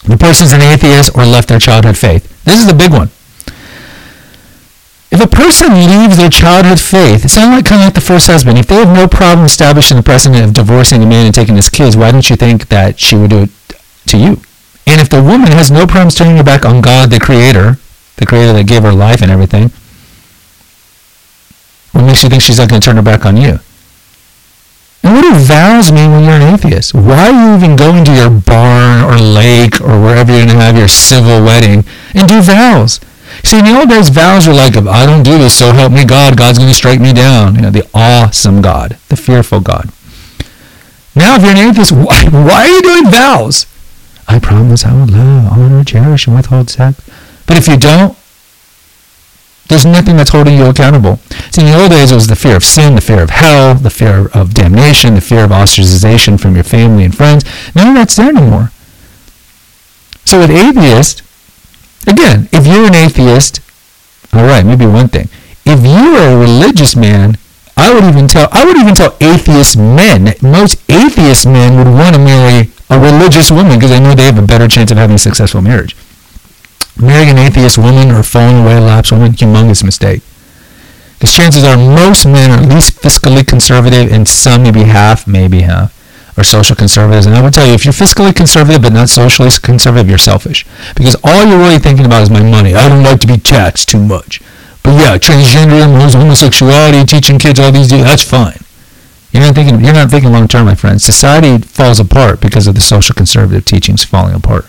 The 0.04 0.18
person's 0.18 0.52
an 0.52 0.62
atheist 0.62 1.16
or 1.16 1.26
left 1.26 1.50
their 1.50 1.60
childhood 1.60 1.98
faith. 1.98 2.44
This 2.44 2.60
is 2.60 2.68
the 2.68 2.74
big 2.74 2.92
one. 2.92 3.10
If 5.12 5.20
a 5.22 5.28
person 5.28 5.74
leaves 5.74 6.18
their 6.18 6.30
childhood 6.30 6.80
faith, 6.80 7.26
it's 7.26 7.36
not 7.36 7.54
like 7.54 7.66
kind 7.66 7.82
of 7.82 7.88
like 7.88 7.94
the 7.96 8.02
first 8.02 8.28
husband. 8.28 8.58
If 8.58 8.68
they 8.68 8.76
have 8.76 8.96
no 8.96 9.08
problem 9.08 9.46
establishing 9.46 9.98
the 9.98 10.04
precedent 10.04 10.44
of 10.44 10.54
divorcing 10.54 11.04
a 11.04 11.06
man 11.06 11.26
and 11.26 11.36
taking 11.36 11.58
his 11.58 11.70
kids, 11.70 11.98
why 11.98 12.12
don't 12.12 12.30
you 12.30 12.38
think 12.38 12.70
that 12.70 13.00
she 13.00 13.18
would 13.18 13.30
do 13.30 13.44
it 13.44 13.50
to 14.08 14.18
you? 14.18 14.42
And 14.88 15.02
if 15.02 15.10
the 15.10 15.22
woman 15.22 15.52
has 15.52 15.70
no 15.70 15.86
problems 15.86 16.16
turning 16.16 16.38
her 16.38 16.44
back 16.44 16.66
on 16.66 16.82
God, 16.82 17.12
the 17.12 17.20
Creator, 17.20 17.78
the 18.18 18.26
Creator 18.26 18.54
that 18.54 18.68
gave 18.68 18.84
her 18.84 18.94
life 18.94 19.22
and 19.22 19.30
everything, 19.30 19.72
what 21.92 22.06
makes 22.06 22.24
you 22.24 22.30
think 22.30 22.42
she's 22.42 22.58
not 22.58 22.70
going 22.70 22.82
to 22.82 22.86
turn 22.86 22.96
her 22.96 23.02
back 23.02 23.26
on 23.26 23.38
you? 23.38 23.60
And 25.04 25.16
what 25.16 25.22
do 25.24 25.34
vows 25.34 25.92
mean 25.92 26.12
when 26.12 26.24
you're 26.24 26.34
an 26.34 26.54
atheist? 26.54 26.94
Why 26.94 27.30
are 27.30 27.50
you 27.50 27.56
even 27.56 27.76
going 27.76 28.06
to 28.06 28.14
your 28.14 28.30
barn 28.30 29.04
or 29.04 29.18
lake 29.18 29.82
or 29.82 30.00
wherever 30.00 30.32
you're 30.32 30.46
going 30.46 30.60
to 30.60 30.64
have 30.64 30.78
your 30.78 30.88
civil 30.88 31.44
wedding 31.44 31.84
and 32.14 32.28
do 32.28 32.42
vows? 32.42 33.00
See, 33.44 33.58
in 33.58 33.66
the 33.66 33.78
old 33.78 33.90
days, 33.90 34.10
vows 34.10 34.48
were 34.48 34.54
like, 34.54 34.76
if 34.76 34.86
I 34.88 35.06
don't 35.06 35.24
do 35.24 35.38
this, 35.38 35.58
so 35.58 35.72
help 35.72 35.92
me 35.92 36.06
God, 36.06 36.38
God's 36.38 36.60
going 36.60 36.70
to 36.70 36.76
strike 36.76 37.00
me 37.00 37.14
down. 37.14 37.56
You 37.56 37.62
know, 37.62 37.72
the 37.72 37.90
awesome 37.94 38.62
God, 38.62 38.98
the 39.10 39.16
fearful 39.16 39.62
God. 39.62 39.90
Now, 41.16 41.36
if 41.36 41.42
you're 41.42 41.52
an 41.52 41.58
atheist, 41.58 41.92
why, 41.92 42.26
why 42.30 42.62
are 42.62 42.68
you 42.68 42.82
doing 42.82 43.12
vows? 43.12 43.66
I 44.28 44.40
promise 44.40 44.86
I 44.86 44.94
will 44.94 45.08
love, 45.08 45.52
honor, 45.52 45.84
cherish, 45.84 46.28
and 46.28 46.36
withhold 46.36 46.70
sex. 46.70 47.02
But 47.48 47.58
if 47.58 47.68
you 47.68 47.78
don't, 47.78 48.18
there's 49.72 49.86
nothing 49.86 50.18
that's 50.18 50.30
holding 50.30 50.56
you 50.56 50.66
accountable. 50.66 51.18
See, 51.50 51.62
in 51.62 51.68
the 51.68 51.82
old 51.82 51.90
days, 51.90 52.12
it 52.12 52.16
was 52.16 52.28
the 52.28 52.36
fear 52.36 52.56
of 52.56 52.64
sin, 52.64 52.94
the 52.94 53.02
fear 53.02 53.24
of 53.24 53.32
hell, 53.32 53.74
the 53.74 53.90
fear 53.90 54.28
of 54.34 54.54
damnation, 54.54 55.16
the 55.16 55.22
fear 55.22 55.44
of 55.44 55.50
ostracization 55.50 56.40
from 56.40 56.54
your 56.54 56.64
family 56.64 57.06
and 57.06 57.16
friends. 57.16 57.44
None 57.74 57.88
of 57.88 57.96
that's 57.96 58.16
there 58.16 58.30
anymore. 58.30 58.72
So 60.26 60.40
with 60.40 60.52
atheists, 60.52 61.24
Again, 62.08 62.50
if 62.52 62.66
you're 62.66 62.88
an 62.88 62.96
atheist, 62.96 63.62
all 64.34 64.44
right, 64.44 64.66
maybe 64.66 64.86
one 64.86 65.08
thing. 65.08 65.30
If 65.66 65.86
you 65.86 66.18
are 66.18 66.34
a 66.34 66.40
religious 66.40 66.96
man, 66.96 67.38
I 67.78 67.94
would 67.94 68.04
even 68.04 68.28
tell 68.28 68.48
I 68.52 68.66
would 68.66 68.78
even 68.78 68.96
tell 68.96 69.16
atheist 69.22 69.78
men. 69.78 70.34
Most 70.42 70.82
atheist 70.90 71.46
men 71.46 71.78
would 71.78 71.88
want 71.88 72.16
to 72.16 72.22
marry 72.22 72.72
a 72.90 73.00
religious 73.00 73.52
woman 73.52 73.78
because 73.78 73.92
they 73.92 74.00
know 74.00 74.16
they 74.16 74.26
have 74.26 74.38
a 74.38 74.46
better 74.46 74.68
chance 74.68 74.92
of 74.92 74.98
having 74.98 75.16
a 75.16 75.20
successful 75.20 75.62
marriage. 75.62 75.96
Marrying 77.02 77.30
an 77.30 77.38
atheist 77.38 77.78
woman 77.78 78.12
or 78.12 78.24
falling 78.24 78.64
away 78.64 78.80
lapse 78.80 79.12
woman, 79.12 79.32
humongous 79.32 79.84
mistake. 79.84 80.22
Because 81.14 81.36
chances 81.36 81.64
are 81.64 81.78
most 81.78 82.26
men 82.26 82.52
are 82.52 82.64
at 82.64 82.70
least 82.70 83.02
fiscally 83.02 83.46
conservative 83.46 84.12
and 84.12 84.28
some 84.28 84.64
maybe 84.64 84.84
half, 84.84 85.28
maybe 85.28 85.62
half 85.62 85.98
or 86.38 86.44
social 86.44 86.76
conservatives. 86.76 87.26
And 87.26 87.36
I 87.36 87.42
would 87.42 87.54
tell 87.54 87.68
you, 87.68 87.74
if 87.74 87.86
you're 87.86 87.94
fiscally 87.94 88.36
conservative 88.36 88.82
but 88.82 88.94
not 88.94 89.10
socially 89.10 89.50
conservative, 89.62 90.10
you're 90.10 90.18
selfish. 90.18 90.66
Because 90.96 91.16
all 91.24 91.46
you're 91.46 91.60
really 91.60 91.80
thinking 91.80 92.06
about 92.06 92.22
is 92.22 92.30
my 92.30 92.42
money. 92.42 92.74
I 92.74 92.88
don't 92.88 93.04
like 93.04 93.20
to 93.22 93.28
be 93.28 93.38
taxed 93.38 93.90
too 93.90 94.02
much. 94.02 94.42
But 94.84 94.92
yeah, 94.92 95.18
transgenderism, 95.18 96.20
homosexuality, 96.20 97.06
teaching 97.06 97.38
kids 97.38 97.60
all 97.60 97.72
these, 97.72 97.90
things, 97.90 98.04
that's 98.04 98.24
fine. 98.24 98.58
You're 99.32 99.44
not 99.44 99.56
thinking. 99.56 99.80
You're 99.84 99.94
not 99.94 100.10
thinking 100.10 100.32
long 100.32 100.48
term, 100.48 100.66
my 100.66 100.76
friend. 100.76 101.02
Society 101.02 101.58
falls 101.60 102.00
apart 102.00 102.42
because 102.42 102.68
of 102.68 102.76
the 102.76 102.82
social 102.82 103.16
conservative 103.16 103.64
teachings 103.64 104.04
falling 104.04 104.36
apart. 104.36 104.66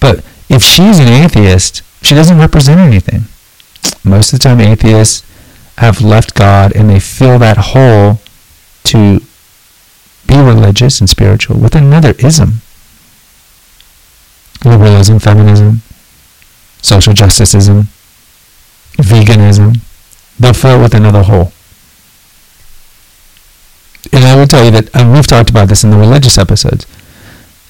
But 0.00 0.24
if 0.48 0.62
she's 0.62 0.98
an 0.98 1.08
atheist, 1.08 1.82
she 2.02 2.14
doesn't 2.14 2.38
represent 2.38 2.80
anything. 2.80 3.22
Most 4.04 4.32
of 4.32 4.38
the 4.38 4.42
time, 4.42 4.60
atheists 4.60 5.26
have 5.76 6.00
left 6.00 6.34
God 6.34 6.74
and 6.74 6.88
they 6.88 7.00
fill 7.00 7.38
that 7.38 7.56
hole 7.58 8.20
to 8.84 9.20
be 10.26 10.36
religious 10.36 11.00
and 11.00 11.08
spiritual 11.08 11.58
with 11.58 11.74
another 11.74 12.14
ism. 12.18 12.60
Liberalism, 14.64 15.18
feminism, 15.18 15.82
social 16.82 17.14
justiceism, 17.14 17.86
veganism. 18.96 19.80
They'll 20.38 20.52
fill 20.52 20.80
it 20.80 20.82
with 20.82 20.94
another 20.94 21.22
hole. 21.22 21.52
And 24.12 24.24
I 24.24 24.36
will 24.36 24.46
tell 24.46 24.64
you 24.64 24.70
that, 24.72 24.94
and 24.94 25.12
we've 25.12 25.26
talked 25.26 25.50
about 25.50 25.68
this 25.68 25.84
in 25.84 25.90
the 25.90 25.96
religious 25.96 26.38
episodes, 26.38 26.86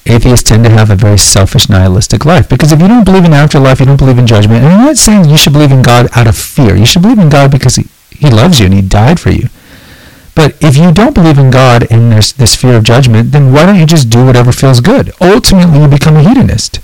atheists 0.05 0.47
tend 0.47 0.63
to 0.63 0.69
have 0.69 0.89
a 0.89 0.95
very 0.95 1.17
selfish, 1.17 1.69
nihilistic 1.69 2.25
life. 2.25 2.49
Because 2.49 2.71
if 2.71 2.81
you 2.81 2.87
don't 2.87 3.05
believe 3.05 3.25
in 3.25 3.33
afterlife, 3.33 3.79
you 3.79 3.85
don't 3.85 3.97
believe 3.97 4.17
in 4.17 4.27
judgment, 4.27 4.63
and 4.63 4.73
I'm 4.73 4.85
not 4.85 4.97
saying 4.97 5.25
you 5.25 5.37
should 5.37 5.53
believe 5.53 5.71
in 5.71 5.81
God 5.81 6.07
out 6.15 6.27
of 6.27 6.37
fear. 6.37 6.75
You 6.75 6.85
should 6.85 7.01
believe 7.01 7.19
in 7.19 7.29
God 7.29 7.51
because 7.51 7.75
he, 7.75 7.85
he 8.11 8.29
loves 8.29 8.59
you 8.59 8.65
and 8.65 8.73
he 8.73 8.81
died 8.81 9.19
for 9.19 9.31
you. 9.31 9.49
But 10.35 10.55
if 10.63 10.77
you 10.77 10.93
don't 10.93 11.13
believe 11.13 11.37
in 11.37 11.51
God 11.51 11.85
and 11.91 12.11
there's 12.11 12.31
this 12.31 12.55
fear 12.55 12.77
of 12.77 12.83
judgment, 12.83 13.31
then 13.31 13.51
why 13.51 13.65
don't 13.65 13.79
you 13.79 13.85
just 13.85 14.09
do 14.09 14.25
whatever 14.25 14.51
feels 14.51 14.79
good? 14.79 15.11
Ultimately, 15.19 15.81
you 15.81 15.87
become 15.87 16.15
a 16.15 16.23
hedonist. 16.23 16.79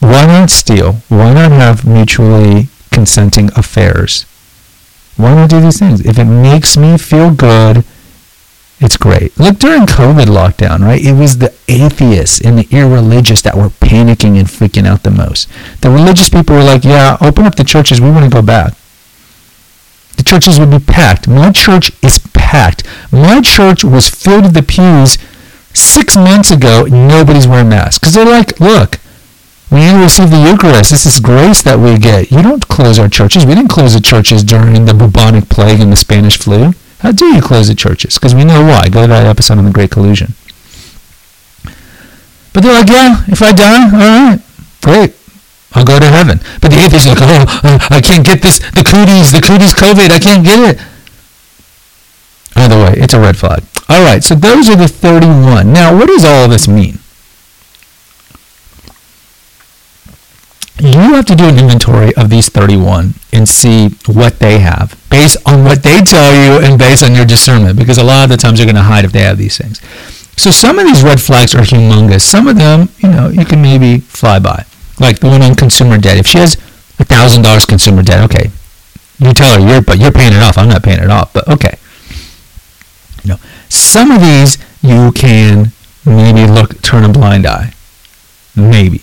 Why 0.00 0.26
not 0.26 0.50
steal? 0.50 0.94
Why 1.08 1.32
not 1.32 1.52
have 1.52 1.86
mutually 1.86 2.68
consenting 2.90 3.50
affairs? 3.54 4.26
Why 5.16 5.34
not 5.34 5.50
do 5.50 5.60
these 5.60 5.78
things? 5.78 6.04
If 6.04 6.18
it 6.18 6.24
makes 6.24 6.76
me 6.76 6.98
feel 6.98 7.32
good, 7.32 7.84
it's 8.78 8.96
great. 8.96 9.38
Look, 9.38 9.58
during 9.58 9.86
COVID 9.86 10.26
lockdown, 10.26 10.80
right, 10.80 11.02
it 11.02 11.14
was 11.14 11.38
the 11.38 11.54
atheists 11.68 12.40
and 12.40 12.58
the 12.58 12.68
irreligious 12.70 13.42
that 13.42 13.56
were 13.56 13.70
panicking 13.70 14.38
and 14.38 14.46
freaking 14.46 14.86
out 14.86 15.02
the 15.02 15.10
most. 15.10 15.48
The 15.80 15.90
religious 15.90 16.28
people 16.28 16.56
were 16.56 16.62
like, 16.62 16.84
yeah, 16.84 17.16
open 17.20 17.46
up 17.46 17.54
the 17.54 17.64
churches. 17.64 18.00
We 18.00 18.10
want 18.10 18.24
to 18.24 18.30
go 18.30 18.42
back 18.42 18.74
the 20.16 20.22
churches 20.22 20.58
would 20.58 20.70
be 20.70 20.78
packed. 20.78 21.28
My 21.28 21.52
church 21.52 21.90
is 22.02 22.18
packed. 22.32 22.84
My 23.12 23.40
church 23.40 23.84
was 23.84 24.08
filled 24.08 24.44
to 24.44 24.50
the 24.50 24.62
pews 24.62 25.18
six 25.74 26.16
months 26.16 26.50
ago. 26.50 26.84
Nobody's 26.84 27.46
wearing 27.46 27.68
masks 27.68 27.98
because 27.98 28.14
they're 28.14 28.24
like, 28.24 28.58
look, 28.58 28.98
we 29.70 29.80
need 29.80 29.92
to 29.92 29.98
receive 29.98 30.30
the 30.30 30.48
Eucharist. 30.50 30.90
This 30.90 31.06
is 31.06 31.20
grace 31.20 31.62
that 31.62 31.78
we 31.78 31.98
get. 31.98 32.30
You 32.30 32.42
don't 32.42 32.66
close 32.68 32.98
our 32.98 33.08
churches. 33.08 33.44
We 33.44 33.54
didn't 33.54 33.70
close 33.70 33.94
the 33.94 34.00
churches 34.00 34.42
during 34.42 34.86
the 34.86 34.94
bubonic 34.94 35.48
plague 35.48 35.80
and 35.80 35.92
the 35.92 35.96
Spanish 35.96 36.38
flu. 36.38 36.72
How 37.06 37.12
do 37.12 37.26
you 37.26 37.40
close 37.40 37.68
the 37.68 37.76
churches? 37.76 38.18
Because 38.18 38.34
we 38.34 38.42
know 38.42 38.66
why. 38.66 38.88
Go 38.88 39.02
to 39.02 39.06
that 39.06 39.26
episode 39.26 39.58
on 39.58 39.64
the 39.64 39.70
Great 39.70 39.92
Collusion. 39.92 40.34
But 42.52 42.64
they're 42.64 42.74
like, 42.74 42.90
yeah, 42.90 43.22
if 43.28 43.40
I 43.40 43.52
die, 43.52 43.84
all 43.94 44.34
right, 44.34 44.40
great. 44.82 45.14
I'll 45.70 45.84
go 45.84 46.00
to 46.00 46.10
heaven. 46.10 46.40
But 46.60 46.72
the 46.72 46.82
atheist 46.82 47.06
is 47.06 47.14
like, 47.14 47.22
oh, 47.22 47.78
I 47.90 48.00
can't 48.00 48.26
get 48.26 48.42
this, 48.42 48.58
the 48.58 48.82
cooties, 48.82 49.30
the 49.30 49.38
cooties 49.38 49.72
COVID, 49.72 50.10
I 50.10 50.18
can't 50.18 50.44
get 50.44 50.58
it. 50.58 50.82
Either 52.56 52.74
way, 52.74 52.94
it's 52.96 53.14
a 53.14 53.20
red 53.20 53.36
flag. 53.36 53.62
All 53.88 54.02
right, 54.02 54.24
so 54.24 54.34
those 54.34 54.68
are 54.68 54.74
the 54.74 54.88
31. 54.88 55.72
Now, 55.72 55.96
what 55.96 56.08
does 56.08 56.24
all 56.24 56.46
of 56.46 56.50
this 56.50 56.66
mean? 56.66 56.98
You 60.78 61.14
have 61.14 61.24
to 61.26 61.34
do 61.34 61.44
an 61.44 61.58
inventory 61.58 62.14
of 62.16 62.28
these 62.28 62.50
31 62.50 63.14
and 63.32 63.48
see 63.48 63.88
what 64.06 64.40
they 64.40 64.58
have 64.58 64.98
based 65.08 65.38
on 65.46 65.64
what 65.64 65.82
they 65.82 66.00
tell 66.02 66.34
you 66.34 66.64
and 66.64 66.78
based 66.78 67.02
on 67.02 67.14
your 67.14 67.24
discernment 67.24 67.78
because 67.78 67.96
a 67.96 68.04
lot 68.04 68.24
of 68.24 68.30
the 68.30 68.36
times 68.36 68.58
you're 68.58 68.66
going 68.66 68.76
to 68.76 68.82
hide 68.82 69.04
if 69.06 69.12
they 69.12 69.22
have 69.22 69.38
these 69.38 69.56
things. 69.56 69.80
So 70.36 70.50
some 70.50 70.78
of 70.78 70.84
these 70.84 71.02
red 71.02 71.20
flags 71.20 71.54
are 71.54 71.62
humongous. 71.62 72.20
Some 72.20 72.46
of 72.46 72.56
them, 72.56 72.90
you 72.98 73.08
know, 73.08 73.28
you 73.30 73.46
can 73.46 73.62
maybe 73.62 74.00
fly 74.00 74.38
by 74.38 74.66
like 75.00 75.20
the 75.20 75.28
one 75.28 75.42
on 75.42 75.54
consumer 75.54 75.96
debt. 75.96 76.18
If 76.18 76.26
she 76.26 76.38
has 76.38 76.54
a 76.98 77.04
thousand 77.04 77.42
dollars 77.42 77.64
consumer 77.64 78.02
debt, 78.02 78.22
okay, 78.24 78.50
you 79.18 79.32
tell 79.32 79.58
her 79.58 79.66
you're 79.66 79.80
but 79.80 79.98
you're 79.98 80.12
paying 80.12 80.34
it 80.34 80.42
off. 80.42 80.58
I'm 80.58 80.68
not 80.68 80.82
paying 80.82 81.02
it 81.02 81.10
off, 81.10 81.32
but 81.32 81.48
okay. 81.48 81.78
You 83.24 83.30
know, 83.30 83.36
some 83.70 84.10
of 84.10 84.20
these 84.20 84.58
you 84.82 85.10
can 85.12 85.72
maybe 86.04 86.46
look 86.50 86.82
turn 86.82 87.04
a 87.04 87.08
blind 87.08 87.46
eye, 87.46 87.72
maybe. 88.54 89.00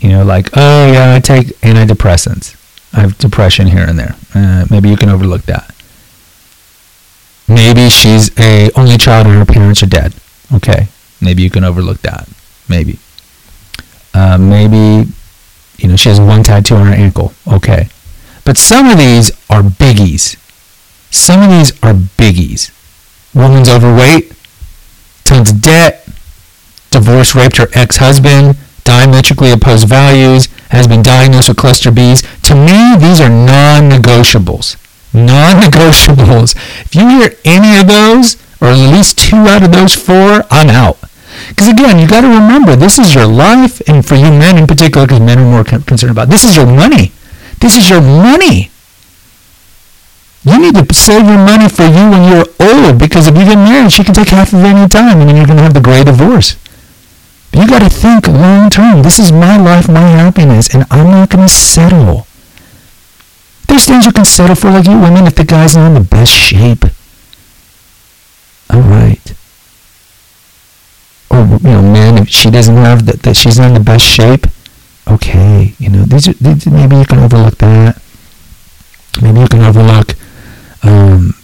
You 0.00 0.10
know, 0.10 0.24
like 0.24 0.50
oh 0.56 0.92
yeah, 0.92 1.14
I 1.14 1.20
take 1.20 1.48
antidepressants. 1.60 2.54
I 2.92 3.00
have 3.00 3.18
depression 3.18 3.66
here 3.66 3.84
and 3.84 3.98
there. 3.98 4.16
Uh, 4.34 4.66
maybe 4.70 4.88
you 4.88 4.96
can 4.96 5.08
overlook 5.08 5.42
that. 5.42 5.74
Maybe 7.46 7.88
she's 7.88 8.30
a 8.38 8.70
only 8.76 8.98
child 8.98 9.26
and 9.26 9.36
her 9.36 9.44
parents 9.44 9.82
are 9.82 9.86
dead. 9.86 10.14
Okay, 10.52 10.88
maybe 11.20 11.42
you 11.42 11.50
can 11.50 11.64
overlook 11.64 11.98
that. 12.02 12.28
Maybe. 12.68 12.98
Uh, 14.14 14.36
maybe, 14.38 15.10
you 15.78 15.88
know, 15.88 15.96
she 15.96 16.08
has 16.08 16.20
one 16.20 16.42
tattoo 16.42 16.74
on 16.74 16.86
her 16.86 16.92
ankle. 16.92 17.32
Okay. 17.46 17.88
But 18.44 18.56
some 18.56 18.88
of 18.88 18.98
these 18.98 19.30
are 19.50 19.62
biggies. 19.62 20.36
Some 21.10 21.42
of 21.42 21.50
these 21.50 21.72
are 21.82 21.94
biggies. 21.94 22.70
Woman's 23.34 23.68
overweight, 23.68 24.32
tons 25.24 25.50
of 25.52 25.60
debt, 25.60 26.08
divorce 26.90 27.34
raped 27.34 27.58
her 27.58 27.68
ex-husband, 27.74 28.56
diametrically 28.88 29.52
opposed 29.52 29.86
values, 29.86 30.48
has 30.70 30.88
been 30.88 31.02
diagnosed 31.02 31.48
with 31.48 31.58
cluster 31.58 31.90
Bs. 31.90 32.24
To 32.48 32.54
me, 32.56 32.96
these 32.96 33.20
are 33.20 33.28
non-negotiables. 33.28 34.80
Non-negotiables. 35.12 36.56
If 36.88 36.94
you 36.94 37.06
hear 37.08 37.36
any 37.44 37.78
of 37.78 37.86
those, 37.86 38.40
or 38.60 38.68
at 38.68 38.80
least 38.90 39.18
two 39.18 39.44
out 39.44 39.62
of 39.62 39.72
those 39.72 39.94
four, 39.94 40.44
I'm 40.50 40.70
out. 40.70 40.96
Because 41.48 41.68
again, 41.68 41.98
you 41.98 42.08
got 42.08 42.22
to 42.22 42.28
remember, 42.28 42.76
this 42.76 42.98
is 42.98 43.14
your 43.14 43.26
life, 43.26 43.80
and 43.86 44.04
for 44.04 44.16
you 44.16 44.32
men 44.32 44.56
in 44.56 44.66
particular, 44.66 45.06
because 45.06 45.20
men 45.20 45.38
are 45.38 45.50
more 45.50 45.64
concerned 45.64 46.12
about 46.12 46.28
this 46.28 46.42
is 46.42 46.56
your 46.56 46.66
money. 46.66 47.12
This 47.60 47.76
is 47.76 47.90
your 47.90 48.00
money. 48.00 48.70
You 50.44 50.58
need 50.58 50.74
to 50.80 50.94
save 50.94 51.26
your 51.26 51.44
money 51.44 51.68
for 51.68 51.84
you 51.84 52.08
when 52.08 52.24
you're 52.24 52.48
old, 52.58 52.98
because 52.98 53.26
if 53.28 53.36
you 53.36 53.44
get 53.44 53.56
married, 53.56 53.92
she 53.92 54.02
can 54.02 54.14
take 54.14 54.28
half 54.28 54.52
of 54.52 54.60
it 54.60 54.66
any 54.66 54.88
time, 54.88 55.20
and 55.20 55.28
then 55.28 55.36
you're 55.36 55.46
going 55.46 55.58
to 55.58 55.62
have 55.62 55.74
the 55.74 55.80
great 55.80 56.06
divorce. 56.06 56.56
You 57.58 57.66
got 57.66 57.80
to 57.80 57.90
think 57.90 58.28
long 58.28 58.70
term. 58.70 59.02
This 59.02 59.18
is 59.18 59.32
my 59.32 59.56
life, 59.56 59.88
my 59.88 59.98
happiness, 59.98 60.72
and 60.72 60.84
I'm 60.92 61.08
not 61.08 61.28
going 61.28 61.48
to 61.48 61.52
settle. 61.52 62.28
There's 63.66 63.84
things 63.84 64.06
you 64.06 64.12
can 64.12 64.24
settle 64.24 64.54
for, 64.54 64.70
like 64.70 64.86
you 64.86 64.96
women, 64.96 65.26
if 65.26 65.34
the 65.34 65.42
guy's 65.42 65.74
not 65.74 65.88
in 65.88 65.94
the 65.94 66.08
best 66.08 66.32
shape. 66.32 66.84
All 68.70 68.80
right. 68.80 69.34
Or 71.30 71.58
you 71.60 71.74
know, 71.74 71.82
men, 71.82 72.18
if 72.18 72.28
she 72.28 72.48
doesn't 72.48 72.76
have 72.76 73.06
that, 73.06 73.24
that 73.24 73.36
she's 73.36 73.58
not 73.58 73.68
in 73.68 73.74
the 73.74 73.80
best 73.80 74.04
shape. 74.06 74.46
Okay, 75.08 75.74
you 75.80 75.88
know, 75.88 76.04
these 76.04 76.28
are 76.28 76.34
these, 76.34 76.64
maybe 76.68 76.94
you 76.94 77.04
can 77.04 77.18
overlook 77.18 77.58
that. 77.58 78.00
Maybe 79.20 79.40
you 79.40 79.48
can 79.48 79.62
overlook 79.62 80.14
um, 80.84 81.34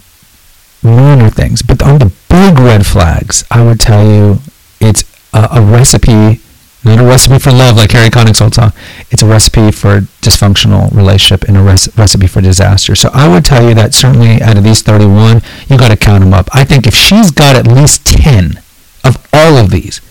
minor 0.80 1.30
things, 1.30 1.62
but 1.62 1.82
on 1.82 1.98
the 1.98 2.12
big 2.28 2.56
red 2.60 2.86
flags, 2.86 3.42
I 3.50 3.64
would 3.64 3.80
tell 3.80 4.06
you 4.06 4.38
it's 4.80 5.02
a, 5.34 5.48
a 5.52 5.60
recipe 5.60 6.40
not 6.84 7.00
a 7.00 7.04
recipe 7.04 7.38
for 7.38 7.50
love 7.50 7.76
like 7.76 7.92
Harry 7.92 8.10
Connick's 8.10 8.42
old 8.42 8.54
song. 8.54 8.72
It's 9.10 9.22
a 9.22 9.26
recipe 9.26 9.70
for 9.70 10.00
dysfunctional 10.20 10.94
relationship 10.94 11.48
and 11.48 11.56
a 11.56 11.62
recipe 11.62 12.26
for 12.26 12.42
disaster. 12.42 12.94
So 12.94 13.08
I 13.14 13.26
would 13.26 13.44
tell 13.44 13.66
you 13.66 13.74
that 13.74 13.94
certainly 13.94 14.42
out 14.42 14.58
of 14.58 14.64
these 14.64 14.82
31, 14.82 15.40
you 15.68 15.78
got 15.78 15.88
to 15.88 15.96
count 15.96 16.22
them 16.22 16.34
up. 16.34 16.50
I 16.52 16.64
think 16.64 16.86
if 16.86 16.94
she's 16.94 17.30
got 17.30 17.56
at 17.56 17.66
least 17.66 18.04
10 18.06 18.60
of 19.02 19.26
all 19.32 19.56
of 19.56 19.70
these, 19.70 20.02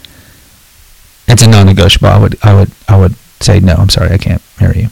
it's 1.27 1.43
a 1.43 1.47
non-negotiable. 1.47 2.07
I 2.07 2.17
would, 2.17 2.38
I 2.41 2.55
would, 2.55 2.71
I 2.88 2.97
would 2.97 3.15
say 3.39 3.59
no. 3.59 3.75
I'm 3.75 3.89
sorry, 3.89 4.12
I 4.12 4.17
can't 4.17 4.41
marry 4.59 4.81
you. 4.81 4.89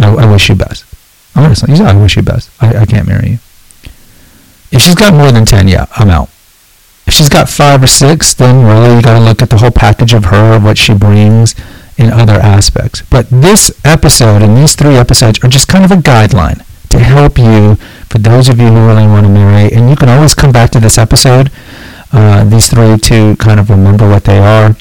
I, 0.00 0.30
wish 0.30 0.48
you 0.48 0.56
best. 0.56 0.84
I 1.36 1.48
wish 1.48 1.62
you 1.62 1.66
best. 1.66 1.70
Honestly, 1.70 1.86
I 1.86 2.02
wish 2.02 2.16
you 2.16 2.22
best. 2.22 2.50
I, 2.60 2.78
I 2.78 2.86
can't 2.86 3.06
marry 3.06 3.30
you. 3.30 3.38
If 4.70 4.82
she's 4.82 4.96
got 4.96 5.14
more 5.14 5.30
than 5.30 5.44
10, 5.44 5.68
yeah, 5.68 5.86
I'm 5.96 6.10
out. 6.10 6.30
If 7.08 7.14
she's 7.14 7.30
got 7.30 7.48
five 7.48 7.82
or 7.82 7.86
six, 7.86 8.34
then 8.34 8.66
really 8.66 8.96
you 8.96 9.02
got 9.02 9.18
to 9.18 9.24
look 9.24 9.40
at 9.40 9.48
the 9.48 9.56
whole 9.56 9.70
package 9.70 10.12
of 10.12 10.26
her, 10.26 10.60
what 10.60 10.76
she 10.76 10.92
brings 10.92 11.54
in 11.96 12.10
other 12.10 12.34
aspects. 12.34 13.00
But 13.00 13.30
this 13.30 13.70
episode 13.82 14.42
and 14.42 14.54
these 14.54 14.76
three 14.76 14.96
episodes 14.96 15.42
are 15.42 15.48
just 15.48 15.68
kind 15.68 15.86
of 15.86 15.90
a 15.90 15.96
guideline 15.96 16.62
to 16.90 16.98
help 16.98 17.38
you, 17.38 17.76
for 18.10 18.18
those 18.18 18.50
of 18.50 18.60
you 18.60 18.66
who 18.66 18.86
really 18.86 19.06
want 19.06 19.24
to 19.24 19.32
marry. 19.32 19.72
And 19.72 19.88
you 19.88 19.96
can 19.96 20.10
always 20.10 20.34
come 20.34 20.52
back 20.52 20.70
to 20.72 20.80
this 20.80 20.98
episode, 20.98 21.50
uh, 22.12 22.44
these 22.44 22.68
three, 22.68 22.98
to 22.98 23.36
kind 23.36 23.58
of 23.58 23.70
remember 23.70 24.06
what 24.06 24.24
they 24.24 24.38
are. 24.38 24.76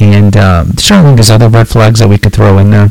And 0.00 0.36
um, 0.36 0.72
certainly 0.76 1.14
there's 1.14 1.30
other 1.30 1.48
red 1.48 1.68
flags 1.68 2.00
that 2.00 2.08
we 2.08 2.18
could 2.18 2.32
throw 2.32 2.58
in 2.58 2.72
there. 2.72 2.88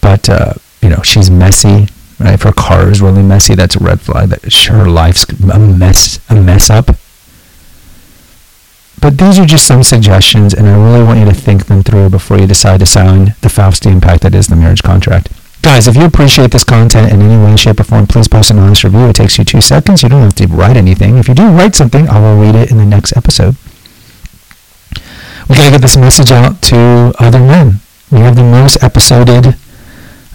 But, 0.00 0.28
uh, 0.28 0.54
you 0.80 0.90
know, 0.90 1.02
she's 1.02 1.28
messy, 1.28 1.88
right? 2.20 2.34
If 2.34 2.42
her 2.42 2.52
car 2.52 2.88
is 2.88 3.02
really 3.02 3.24
messy, 3.24 3.56
that's 3.56 3.74
a 3.74 3.80
red 3.80 4.00
flag. 4.00 4.28
That 4.28 4.54
her 4.68 4.88
life's 4.88 5.24
a 5.28 5.58
mess, 5.58 6.20
a 6.30 6.36
mess 6.36 6.70
up. 6.70 6.90
But 9.00 9.18
these 9.18 9.38
are 9.38 9.46
just 9.46 9.66
some 9.66 9.82
suggestions, 9.82 10.54
and 10.54 10.66
I 10.66 10.74
really 10.74 11.04
want 11.04 11.20
you 11.20 11.26
to 11.26 11.34
think 11.34 11.66
them 11.66 11.82
through 11.82 12.10
before 12.10 12.38
you 12.38 12.46
decide 12.46 12.80
to 12.80 12.86
sign 12.86 13.34
the 13.42 13.48
Faustian 13.48 14.02
pact 14.02 14.22
that 14.22 14.34
is 14.34 14.48
the 14.48 14.56
marriage 14.56 14.82
contract. 14.82 15.30
Guys, 15.62 15.86
if 15.86 15.96
you 15.96 16.04
appreciate 16.04 16.50
this 16.50 16.64
content 16.64 17.12
in 17.12 17.20
any 17.20 17.36
way, 17.44 17.56
shape, 17.56 17.80
or 17.80 17.84
form, 17.84 18.06
please 18.06 18.28
post 18.28 18.50
an 18.50 18.58
honest 18.58 18.84
review. 18.84 19.08
It 19.08 19.16
takes 19.16 19.38
you 19.38 19.44
two 19.44 19.60
seconds. 19.60 20.02
You 20.02 20.08
don't 20.08 20.22
have 20.22 20.34
to 20.36 20.46
write 20.46 20.76
anything. 20.76 21.18
If 21.18 21.28
you 21.28 21.34
do 21.34 21.48
write 21.48 21.74
something, 21.74 22.08
I 22.08 22.18
will 22.20 22.40
read 22.40 22.54
it 22.54 22.70
in 22.70 22.78
the 22.78 22.86
next 22.86 23.16
episode. 23.16 23.56
We 25.48 25.56
gotta 25.56 25.70
get 25.70 25.82
this 25.82 25.96
message 25.96 26.30
out 26.30 26.60
to 26.62 27.12
other 27.18 27.38
men. 27.38 27.80
We 28.10 28.20
have 28.20 28.36
the 28.36 28.42
most 28.42 28.82
episoded. 28.82 29.46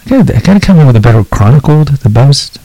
I 0.06 0.10
gotta, 0.10 0.36
I 0.36 0.40
gotta 0.40 0.60
come 0.60 0.80
up 0.80 0.88
with 0.88 0.96
a 0.96 1.00
better 1.00 1.24
chronicled, 1.24 1.88
the 1.88 2.10
best 2.10 2.60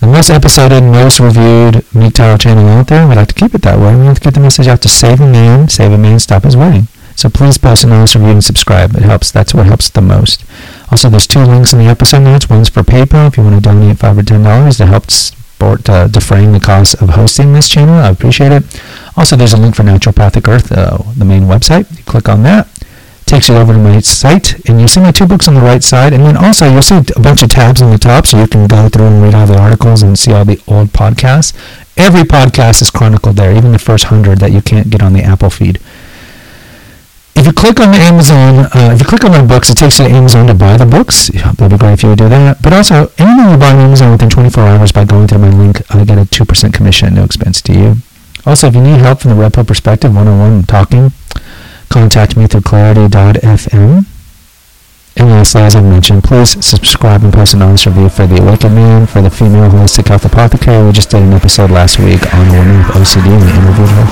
the 0.00 0.06
most 0.06 0.30
episoded, 0.30 0.82
most 0.84 1.18
reviewed 1.18 1.82
MGTOW 1.92 2.40
channel 2.40 2.68
out 2.68 2.86
there. 2.86 3.08
We 3.08 3.14
like 3.14 3.28
to 3.28 3.34
keep 3.34 3.54
it 3.54 3.62
that 3.62 3.78
way. 3.78 3.96
We 3.96 4.06
have 4.06 4.18
to 4.18 4.24
get 4.24 4.34
the 4.34 4.40
message 4.40 4.68
out 4.68 4.80
to 4.82 4.88
save 4.88 5.20
a 5.20 5.28
man, 5.28 5.68
save 5.68 5.92
a 5.92 5.98
man, 5.98 6.18
stop 6.20 6.44
his 6.44 6.56
wedding. 6.56 6.86
So 7.16 7.28
please 7.28 7.58
post 7.58 7.82
an 7.82 7.90
honest 7.90 8.14
review 8.14 8.30
and 8.30 8.44
subscribe. 8.44 8.94
It 8.94 9.02
helps. 9.02 9.32
That's 9.32 9.52
what 9.52 9.66
helps 9.66 9.90
the 9.90 10.00
most. 10.00 10.44
Also, 10.92 11.10
there's 11.10 11.26
two 11.26 11.40
links 11.40 11.72
in 11.72 11.80
the 11.80 11.86
episode 11.86 12.20
notes. 12.20 12.48
One's 12.48 12.68
for 12.68 12.82
PayPal 12.82 13.26
if 13.26 13.36
you 13.36 13.42
want 13.42 13.56
to 13.56 13.60
donate 13.60 13.98
five 13.98 14.16
or 14.16 14.22
ten 14.22 14.44
dollars 14.44 14.76
to 14.76 14.86
help 14.86 15.10
support 15.10 15.88
uh, 15.88 16.06
defraying 16.06 16.52
the 16.52 16.60
cost 16.60 16.94
of 17.02 17.08
hosting 17.10 17.52
this 17.52 17.68
channel. 17.68 17.94
I 17.94 18.10
appreciate 18.10 18.52
it. 18.52 18.80
Also, 19.16 19.34
there's 19.34 19.52
a 19.52 19.56
link 19.56 19.74
for 19.74 19.82
Naturopathic 19.82 20.46
Earth, 20.46 20.70
uh, 20.70 20.98
the 21.16 21.24
main 21.24 21.42
website. 21.42 21.90
You 21.98 22.04
click 22.04 22.28
on 22.28 22.44
that 22.44 22.68
takes 23.28 23.48
you 23.48 23.56
over 23.56 23.72
to 23.74 23.78
my 23.78 24.00
site, 24.00 24.54
and 24.68 24.78
you'll 24.78 24.88
see 24.88 25.00
my 25.00 25.12
two 25.12 25.26
books 25.26 25.46
on 25.46 25.54
the 25.54 25.60
right 25.60 25.82
side, 25.82 26.12
and 26.12 26.24
then 26.24 26.36
also 26.36 26.70
you'll 26.70 26.82
see 26.82 26.96
a 26.96 27.20
bunch 27.20 27.42
of 27.42 27.50
tabs 27.50 27.82
on 27.82 27.90
the 27.90 27.98
top, 27.98 28.26
so 28.26 28.40
you 28.40 28.46
can 28.46 28.66
go 28.66 28.88
through 28.88 29.06
and 29.06 29.22
read 29.22 29.34
all 29.34 29.46
the 29.46 29.58
articles 29.58 30.02
and 30.02 30.18
see 30.18 30.32
all 30.32 30.44
the 30.44 30.60
old 30.66 30.88
podcasts. 30.88 31.52
Every 31.96 32.22
podcast 32.22 32.80
is 32.80 32.90
chronicled 32.90 33.36
there, 33.36 33.54
even 33.54 33.72
the 33.72 33.78
first 33.78 34.04
hundred 34.04 34.38
that 34.38 34.52
you 34.52 34.62
can't 34.62 34.88
get 34.88 35.02
on 35.02 35.12
the 35.12 35.22
Apple 35.22 35.50
feed. 35.50 35.78
If 37.36 37.46
you 37.46 37.52
click 37.52 37.78
on 37.78 37.92
the 37.92 37.98
Amazon, 37.98 38.66
uh, 38.74 38.90
if 38.94 39.00
you 39.00 39.06
click 39.06 39.24
on 39.24 39.30
my 39.30 39.44
books, 39.46 39.70
it 39.70 39.76
takes 39.76 39.98
you 39.98 40.08
to 40.08 40.10
Amazon 40.10 40.46
to 40.48 40.54
buy 40.54 40.76
the 40.76 40.86
books. 40.86 41.28
That'd 41.28 41.70
be 41.70 41.78
great 41.78 41.92
if 41.92 42.02
you 42.02 42.08
would 42.08 42.18
do 42.18 42.28
that. 42.28 42.62
But 42.62 42.72
also, 42.72 43.12
anything 43.18 43.52
you 43.52 43.56
buy 43.56 43.70
on 43.70 43.78
Amazon 43.78 44.10
within 44.10 44.28
24 44.28 44.64
hours 44.64 44.90
by 44.90 45.04
going 45.04 45.28
through 45.28 45.38
my 45.38 45.50
link, 45.50 45.82
I 45.94 46.04
get 46.04 46.18
a 46.18 46.22
2% 46.22 46.72
commission, 46.74 47.14
no 47.14 47.24
expense 47.24 47.62
to 47.62 47.72
you. 47.72 47.96
Also, 48.44 48.66
if 48.66 48.74
you 48.74 48.82
need 48.82 48.98
help 48.98 49.20
from 49.20 49.38
the 49.38 49.50
Pill 49.50 49.64
perspective, 49.64 50.14
one-on-one 50.16 50.64
talking, 50.64 51.12
contact 51.88 52.36
me 52.36 52.46
through 52.46 52.62
clarity.fm. 52.62 54.06
And 55.16 55.30
lastly, 55.30 55.62
as 55.62 55.74
I 55.74 55.82
mentioned, 55.82 56.22
please 56.22 56.64
subscribe 56.64 57.24
and 57.24 57.32
post 57.32 57.54
an 57.54 57.62
honest 57.62 57.86
review 57.86 58.08
for 58.08 58.26
The 58.26 58.40
Awakened 58.40 58.74
Man, 58.74 59.06
for 59.06 59.20
the 59.20 59.30
Female 59.30 59.68
Holistic 59.68 60.06
Health 60.06 60.24
Apothecary. 60.24 60.86
We 60.86 60.92
just 60.92 61.10
did 61.10 61.22
an 61.22 61.32
episode 61.32 61.72
last 61.72 61.98
week 61.98 62.22
on 62.32 62.46
a 62.46 62.52
woman 62.52 62.78
with 62.78 62.94
OCD 62.94 63.26
and 63.26 63.42
we 63.42 63.50
interviewed 63.50 63.90
her. 63.98 64.06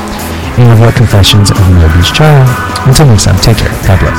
And 0.58 0.72
I've 0.72 0.80
got 0.80 0.94
Confessions 0.96 1.50
of 1.50 1.60
an 1.60 1.84
Obese 1.84 2.10
Child. 2.10 2.48
Until 2.88 3.06
next 3.06 3.24
time, 3.24 3.38
take 3.38 3.58
care. 3.58 3.70
God 3.86 4.00
bless. 4.00 4.18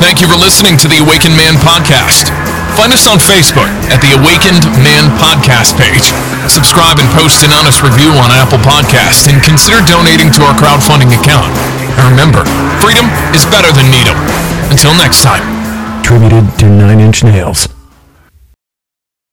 Thank 0.00 0.22
you 0.22 0.28
for 0.28 0.36
listening 0.36 0.78
to 0.78 0.88
the 0.88 0.98
Awakened 1.04 1.36
Man 1.36 1.54
podcast. 1.60 2.49
Find 2.80 2.96
us 2.96 3.04
on 3.04 3.18
Facebook 3.20 3.68
at 3.92 4.00
the 4.00 4.16
Awakened 4.16 4.64
Man 4.80 5.12
podcast 5.20 5.76
page. 5.76 6.16
Subscribe 6.48 6.96
and 6.96 7.04
post 7.12 7.44
an 7.44 7.52
honest 7.52 7.84
review 7.84 8.08
on 8.16 8.32
Apple 8.32 8.56
Podcast 8.56 9.28
and 9.28 9.44
consider 9.44 9.84
donating 9.84 10.32
to 10.32 10.40
our 10.48 10.56
crowdfunding 10.56 11.12
account. 11.12 11.52
And 12.00 12.08
remember, 12.08 12.40
freedom 12.80 13.04
is 13.36 13.44
better 13.44 13.68
than 13.76 13.84
needle. 13.92 14.16
Until 14.72 14.96
next 14.96 15.20
time. 15.20 15.44
Attributed 16.00 16.58
to 16.60 16.70
Nine 16.70 17.00
Inch 17.00 17.22
Nails. 17.22 17.68